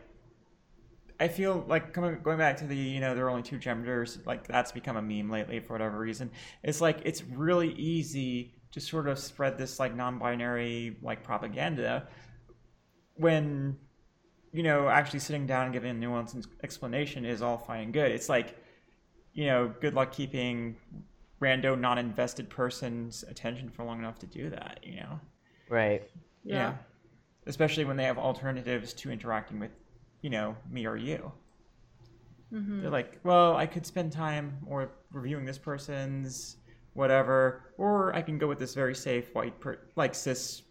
[1.20, 4.20] I feel like coming going back to the you know there are only two genders
[4.26, 6.30] like that's become a meme lately for whatever reason.
[6.64, 12.08] It's like it's really easy to sort of spread this like non-binary like propaganda
[13.16, 13.78] when
[14.52, 18.12] you know actually sitting down and giving a nuanced explanation is all fine and good.
[18.12, 18.56] It's like
[19.34, 20.76] you know good luck keeping
[21.42, 24.80] rando non-invested person's attention for long enough to do that.
[24.84, 25.20] You know.
[25.70, 26.08] Right.
[26.44, 26.56] Yeah.
[26.56, 26.74] yeah.
[27.48, 29.72] Especially when they have alternatives to interacting with
[30.22, 31.32] you know, me or you.
[32.54, 32.82] Mm-hmm.
[32.82, 36.58] They're like, well, I could spend time or reviewing this person's
[36.94, 40.64] whatever, or I can go with this very safe white, per- like cis.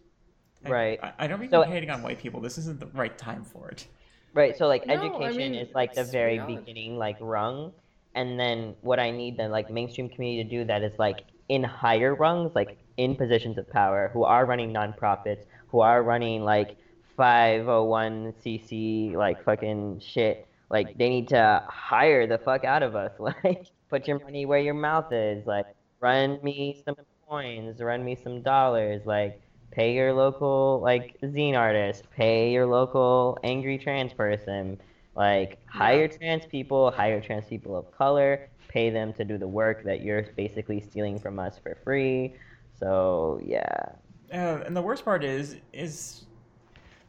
[0.67, 0.99] Right.
[1.01, 2.41] I, I don't mean so, hating on white people.
[2.41, 3.87] This isn't the right time for it.
[4.33, 4.57] Right.
[4.57, 6.57] So like no, education I mean, is like the very reality.
[6.57, 7.71] beginning, like rung,
[8.13, 11.63] and then what I need the like mainstream community to do that is like in
[11.63, 16.77] higher rungs, like in positions of power, who are running nonprofits, who are running like
[17.17, 20.47] 501cc like fucking shit.
[20.69, 23.11] Like they need to hire the fuck out of us.
[23.19, 25.45] Like put your money where your mouth is.
[25.47, 25.65] Like
[25.99, 26.95] run me some
[27.27, 29.05] coins, run me some dollars.
[29.05, 29.41] Like
[29.71, 34.79] pay your local like zine artist, pay your local angry trans person.
[35.15, 39.83] Like hire trans people, hire trans people of color, pay them to do the work
[39.83, 42.35] that you're basically stealing from us for free.
[42.79, 43.93] So yeah.
[44.31, 46.26] Uh, and the worst part is is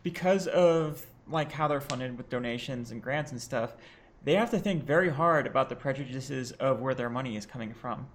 [0.09, 3.75] because of like how they're funded with donations and grants and stuff,
[4.25, 7.75] they have to think very hard about the prejudices of where their money is coming
[7.75, 8.07] from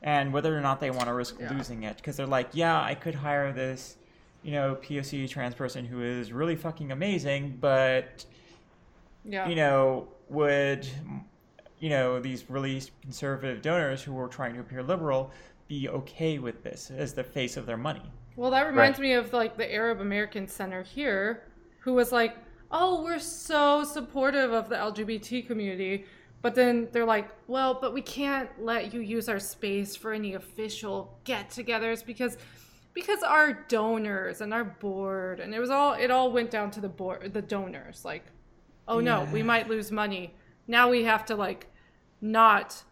[0.00, 1.52] and whether or not they want to risk yeah.
[1.52, 3.98] losing it because they're like, yeah, I could hire this,
[4.42, 8.24] you know, POC trans person who is really fucking amazing, but
[9.26, 9.46] yeah.
[9.46, 10.88] you know, would
[11.80, 15.30] you know, these really conservative donors who are trying to appear liberal
[15.68, 18.10] be okay with this as the face of their money?
[18.36, 19.08] Well, that reminds right.
[19.08, 21.44] me of like the Arab American Center here,
[21.80, 22.36] who was like,
[22.70, 26.06] "Oh, we're so supportive of the LGBT community."
[26.42, 30.34] But then they're like, well, but we can't let you use our space for any
[30.34, 32.36] official get-togethers because
[32.94, 36.80] because our donors and our board and it was all it all went down to
[36.80, 38.24] the board the donors like,
[38.88, 39.24] oh yeah.
[39.24, 40.34] no, we might lose money.
[40.66, 41.68] Now we have to like
[42.20, 42.82] not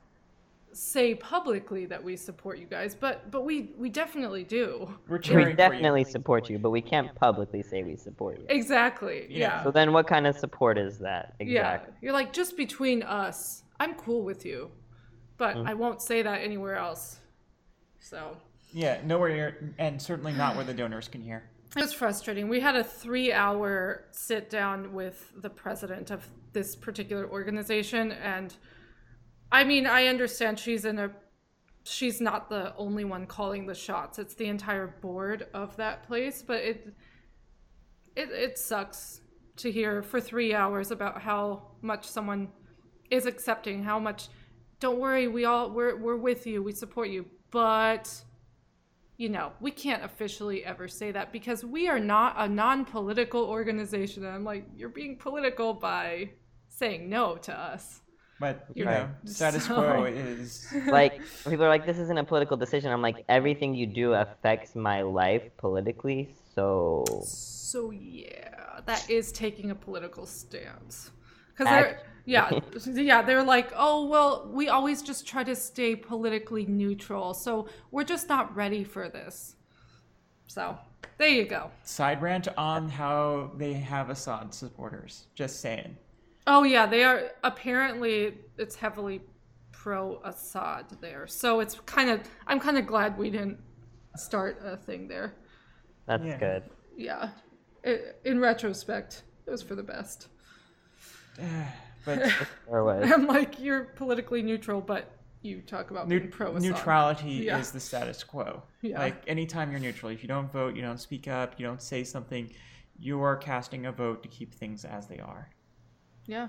[0.81, 4.89] say publicly that we support you guys, but but we we definitely do.
[5.09, 6.11] We're we definitely you.
[6.11, 8.47] support you, but we can't publicly say we support you.
[8.49, 9.27] Exactly.
[9.29, 9.39] Yeah.
[9.39, 9.65] yeah.
[9.65, 11.35] So then, what kind of support is that?
[11.39, 11.93] Exactly.
[11.93, 11.99] Yeah.
[12.01, 13.63] You're like just between us.
[13.79, 14.71] I'm cool with you,
[15.37, 15.69] but mm-hmm.
[15.69, 17.19] I won't say that anywhere else.
[17.99, 18.37] So.
[18.73, 21.43] Yeah, nowhere near, and certainly not where the donors can hear.
[21.77, 22.49] It was frustrating.
[22.49, 28.13] We had a three hour sit down with the president of this particular organization.
[28.13, 28.55] And
[29.53, 31.11] I mean, I understand she's in a,
[31.85, 34.19] she's not the only one calling the shots.
[34.19, 36.43] It's the entire board of that place.
[36.43, 36.95] But it,
[38.17, 39.21] it, it sucks
[39.57, 42.49] to hear for three hours about how much someone
[43.11, 44.29] is accepting, how much,
[44.79, 47.27] don't worry, we all, we're, we're with you, we support you.
[47.51, 48.23] But
[49.21, 53.43] you know, we can't officially ever say that because we are not a non political
[53.45, 54.25] organization.
[54.25, 56.31] And I'm like, you're being political by
[56.71, 58.01] saying no to us.
[58.41, 59.01] But you Right.
[59.03, 62.91] know, status So- quo is like people are like, this isn't a political decision.
[62.91, 66.35] I'm like, everything you do affects my life politically.
[66.55, 71.11] So So, yeah, that is taking a political stance.
[71.51, 72.51] Because Act- they're, yeah,
[73.11, 77.35] yeah, they're like, oh, well, we always just try to stay politically neutral.
[77.35, 79.57] So we're just not ready for this.
[80.47, 80.79] So,
[81.19, 81.71] there you go.
[81.85, 85.27] side rant on how they have Assad supporters.
[85.35, 85.97] Just saying.
[86.53, 89.21] Oh yeah, they are apparently it's heavily
[89.71, 91.29] pro Assad there.
[91.29, 93.59] So it's kind of I'm kind of glad we didn't
[94.17, 95.35] start a thing there.
[96.07, 96.39] that's Yeah.
[96.39, 96.63] good.
[96.97, 97.29] Yeah.
[97.87, 100.29] I in retrospect, it was for the best.
[102.05, 102.33] But
[102.67, 106.63] Or I'm like you're politically neutral, but you talk about neu- being pro Assad.
[106.63, 107.59] neutrality Yeah.
[107.59, 108.63] is the status quo.
[108.83, 108.99] Yeah.
[108.99, 112.03] Like anytime you're neutral, if you don't vote, you don't speak up, you don't say
[112.03, 112.51] something,
[112.99, 115.49] you are casting a vote to keep things as they are.
[116.27, 116.49] Yeah.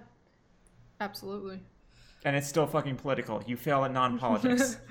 [1.00, 1.62] Absolutely.
[2.24, 3.44] And it's still fucking political.
[3.48, 4.78] You fail at non-politics.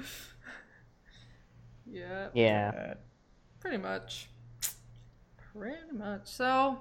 [1.93, 2.29] Yeah.
[2.35, 2.73] yeah.
[2.93, 2.95] Uh,
[3.59, 4.29] Pretty much.
[5.53, 6.21] Pretty much.
[6.25, 6.79] So,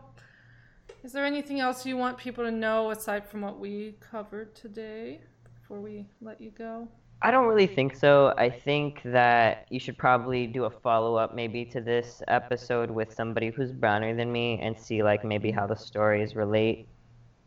[1.04, 5.22] is there anything else you want people to know aside from what we covered today
[5.60, 6.88] before we let you go?
[7.22, 8.34] I don't really think so.
[8.38, 13.14] I think that you should probably do a follow up maybe to this episode with
[13.14, 16.88] somebody who's browner than me and see like maybe how the stories relate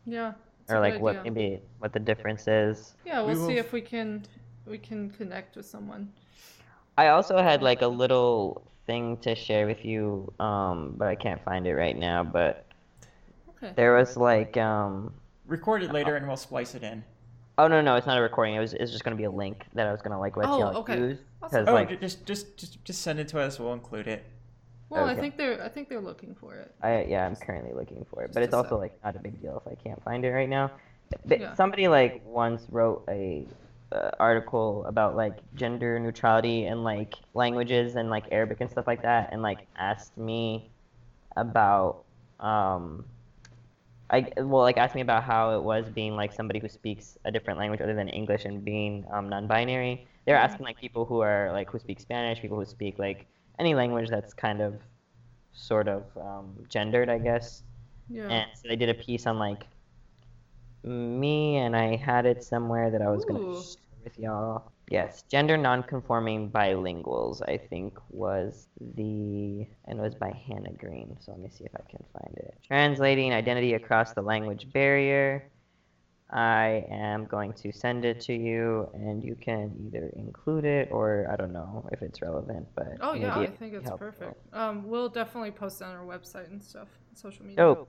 [0.05, 0.33] Yeah.
[0.69, 1.31] or like what idea.
[1.31, 2.95] maybe what the difference is.
[3.05, 4.23] Yeah, we'll We will see if we can
[4.65, 6.11] we can connect with someone.
[6.97, 11.43] I also had like a little thing to share with you, um, but I can't
[11.43, 12.23] find it right now.
[12.23, 12.65] But
[13.57, 13.73] Okay.
[13.75, 15.13] there was like, um,
[15.47, 17.03] record it later and we'll splice it in.
[17.57, 18.55] oh no, no, it's not a recording.
[18.55, 20.59] It was it's just gonna be a link that I was gonna like let Oh,
[20.59, 20.97] y'all okay.
[20.97, 21.65] use Awesome.
[21.65, 23.59] because Oh, like ju- just just just just send it to us.
[23.59, 24.23] We'll include it.
[24.89, 26.73] Well, I think they're I think they're looking for it.
[26.81, 29.41] I yeah, I'm currently looking for it, Just but it's also like not a big
[29.41, 30.71] deal if I can't find it right now.
[31.27, 31.55] Th- Yeah.
[31.55, 33.47] Somebody like once wrote a
[33.91, 39.01] uh, article about like gender neutrality and like languages and like Arabic and stuff like
[39.03, 40.69] that, and like asked me
[41.35, 42.03] about
[42.39, 43.05] um.
[44.09, 47.31] I, well, like asked me about how it was being like somebody who speaks a
[47.31, 50.05] different language other than English and being um, non-binary.
[50.25, 50.43] They're Mhm.
[50.43, 53.25] asking like people who are like who speak Spanish, people who speak like
[53.59, 54.75] any language that's kind of
[55.53, 57.63] sort of um, gendered, I guess.
[58.09, 58.27] Yeah.
[58.27, 59.65] And so they did a piece on like
[60.83, 64.71] me, and I had it somewhere that I was gonna share with y'all.
[64.89, 71.15] Yes, gender nonconforming bilinguals, I think was the and it was by Hannah Green.
[71.19, 72.57] So let me see if I can find it.
[72.67, 75.49] Translating identity across the language barrier.
[76.33, 81.27] I am going to send it to you, and you can either include it or
[81.31, 84.35] I don't know if it's relevant, but oh yeah, I think it's help perfect.
[84.51, 87.63] Um, we'll definitely post it on our website and stuff, social media.
[87.63, 87.87] Oh,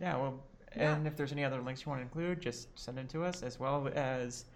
[0.00, 0.42] Yeah, well,
[0.76, 0.94] Yeah.
[0.96, 3.42] and if there's any other links you want to include, just send them to us,
[3.44, 4.46] as well as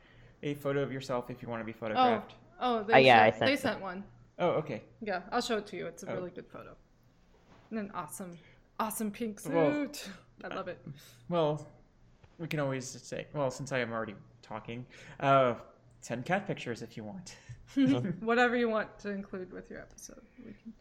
[0.43, 2.34] a photo of yourself if you want to be photographed.
[2.61, 3.61] Oh, oh, they Uh, yeah, I sent, sent they it.
[3.61, 4.05] sent one.
[4.41, 4.82] Oh, okay.
[5.01, 5.86] Yeah, I'll show it to you.
[5.86, 6.14] It's a Oh.
[6.16, 6.74] really good photo.
[7.70, 8.36] And an awesome,
[8.80, 9.53] awesome pink suit.
[9.55, 10.84] Well, I love it.
[11.28, 11.66] Well,
[12.41, 14.86] we can always say, well, since I am already talking,
[15.20, 15.55] uh,
[16.01, 17.36] send cat pictures if you want.
[18.20, 20.72] Whatever you want to include with your episode, we can.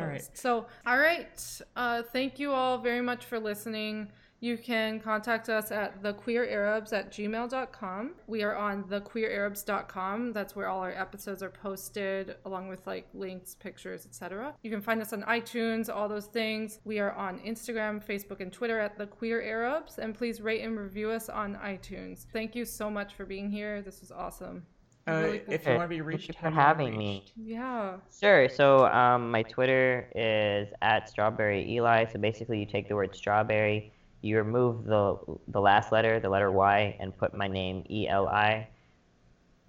[0.00, 0.28] All right.
[0.34, 1.60] So, all right.
[1.74, 4.12] Uh, thank you all very much for listening.
[4.40, 8.12] You can contact us at thequeerarabs at gmail.com.
[8.28, 10.32] We are on thequeerarabs.com.
[10.32, 14.54] That's where all our episodes are posted, along with like links, pictures, etc.
[14.62, 16.78] You can find us on iTunes, all those things.
[16.84, 19.98] We are on Instagram, Facebook, and Twitter at The Queer Arabs.
[19.98, 22.26] And please rate and review us on iTunes.
[22.32, 23.82] Thank you so much for being here.
[23.82, 24.64] This was awesome.
[25.08, 25.54] Uh, Really cool.
[25.54, 27.24] if you want to be thank reached, you for do you wanna be having me.
[27.34, 27.96] Yeah.
[28.20, 28.48] Sure.
[28.48, 32.04] So um, my Twitter is at strawberry Eli.
[32.12, 35.16] So basically, you take the word strawberry, you remove the
[35.48, 38.68] the last letter, the letter Y, and put my name E L I.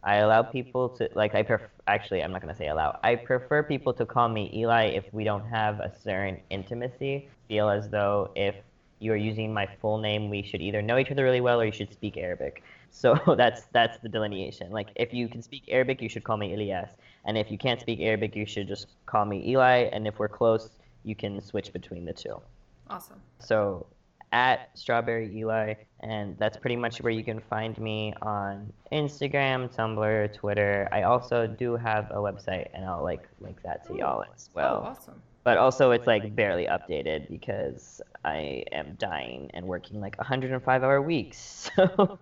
[0.04, 2.98] I allow people to like I pref- actually I'm not gonna say allow.
[3.04, 7.28] I prefer people to call me Eli if we don't have a certain intimacy.
[7.48, 8.56] Feel as though if
[9.00, 11.66] you are using my full name, we should either know each other really well or
[11.66, 12.64] you should speak Arabic.
[12.92, 14.72] So that's that's the delineation.
[14.72, 16.92] Like if you can speak Arabic, you should call me Elias,
[17.26, 19.90] and if you can't speak Arabic, you should just call me Eli.
[19.92, 20.70] And if we're close,
[21.04, 22.42] you can switch between the two.
[22.90, 23.22] Awesome.
[23.40, 23.86] So
[24.32, 30.34] at Strawberry Eli, and that's pretty much where you can find me on Instagram, Tumblr,
[30.34, 30.88] Twitter.
[30.92, 34.84] I also do have a website, and I'll like link that to y'all as well.
[34.86, 35.22] oh, awesome.
[35.44, 41.02] But also, it's like barely updated because I am dying and working like 105 hour
[41.02, 41.70] weeks.
[41.80, 42.20] So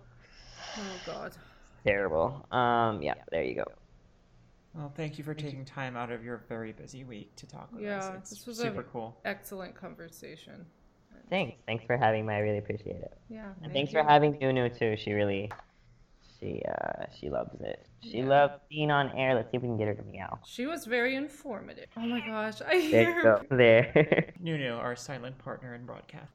[0.80, 1.32] Oh God.
[1.84, 2.46] terrible.
[2.52, 3.64] Um, yeah, there you go.
[4.74, 7.80] Well, thank you for taking time out of your very busy week to talk with
[7.80, 7.84] us.
[7.84, 9.16] Yeah, It's this was super a cool.
[9.24, 10.64] excellent conversation.
[11.30, 11.58] Thanks.
[11.66, 12.34] Thanks for having me.
[12.34, 13.12] I really appreciate it.
[13.28, 13.44] Yeah.
[13.46, 14.00] And thank thanks you.
[14.00, 14.96] for having Nunu too.
[14.96, 15.50] She really,
[16.40, 17.86] she uh, she loves it.
[18.02, 18.26] She Yeah.
[18.26, 19.34] loves being on air.
[19.34, 20.38] Let's see if we can get her to meow.
[20.46, 21.86] She was very informative.
[21.96, 23.42] Oh my gosh, I There hear you go.
[23.50, 24.32] There.
[24.40, 26.32] Nunu, our silent partner in broadcast.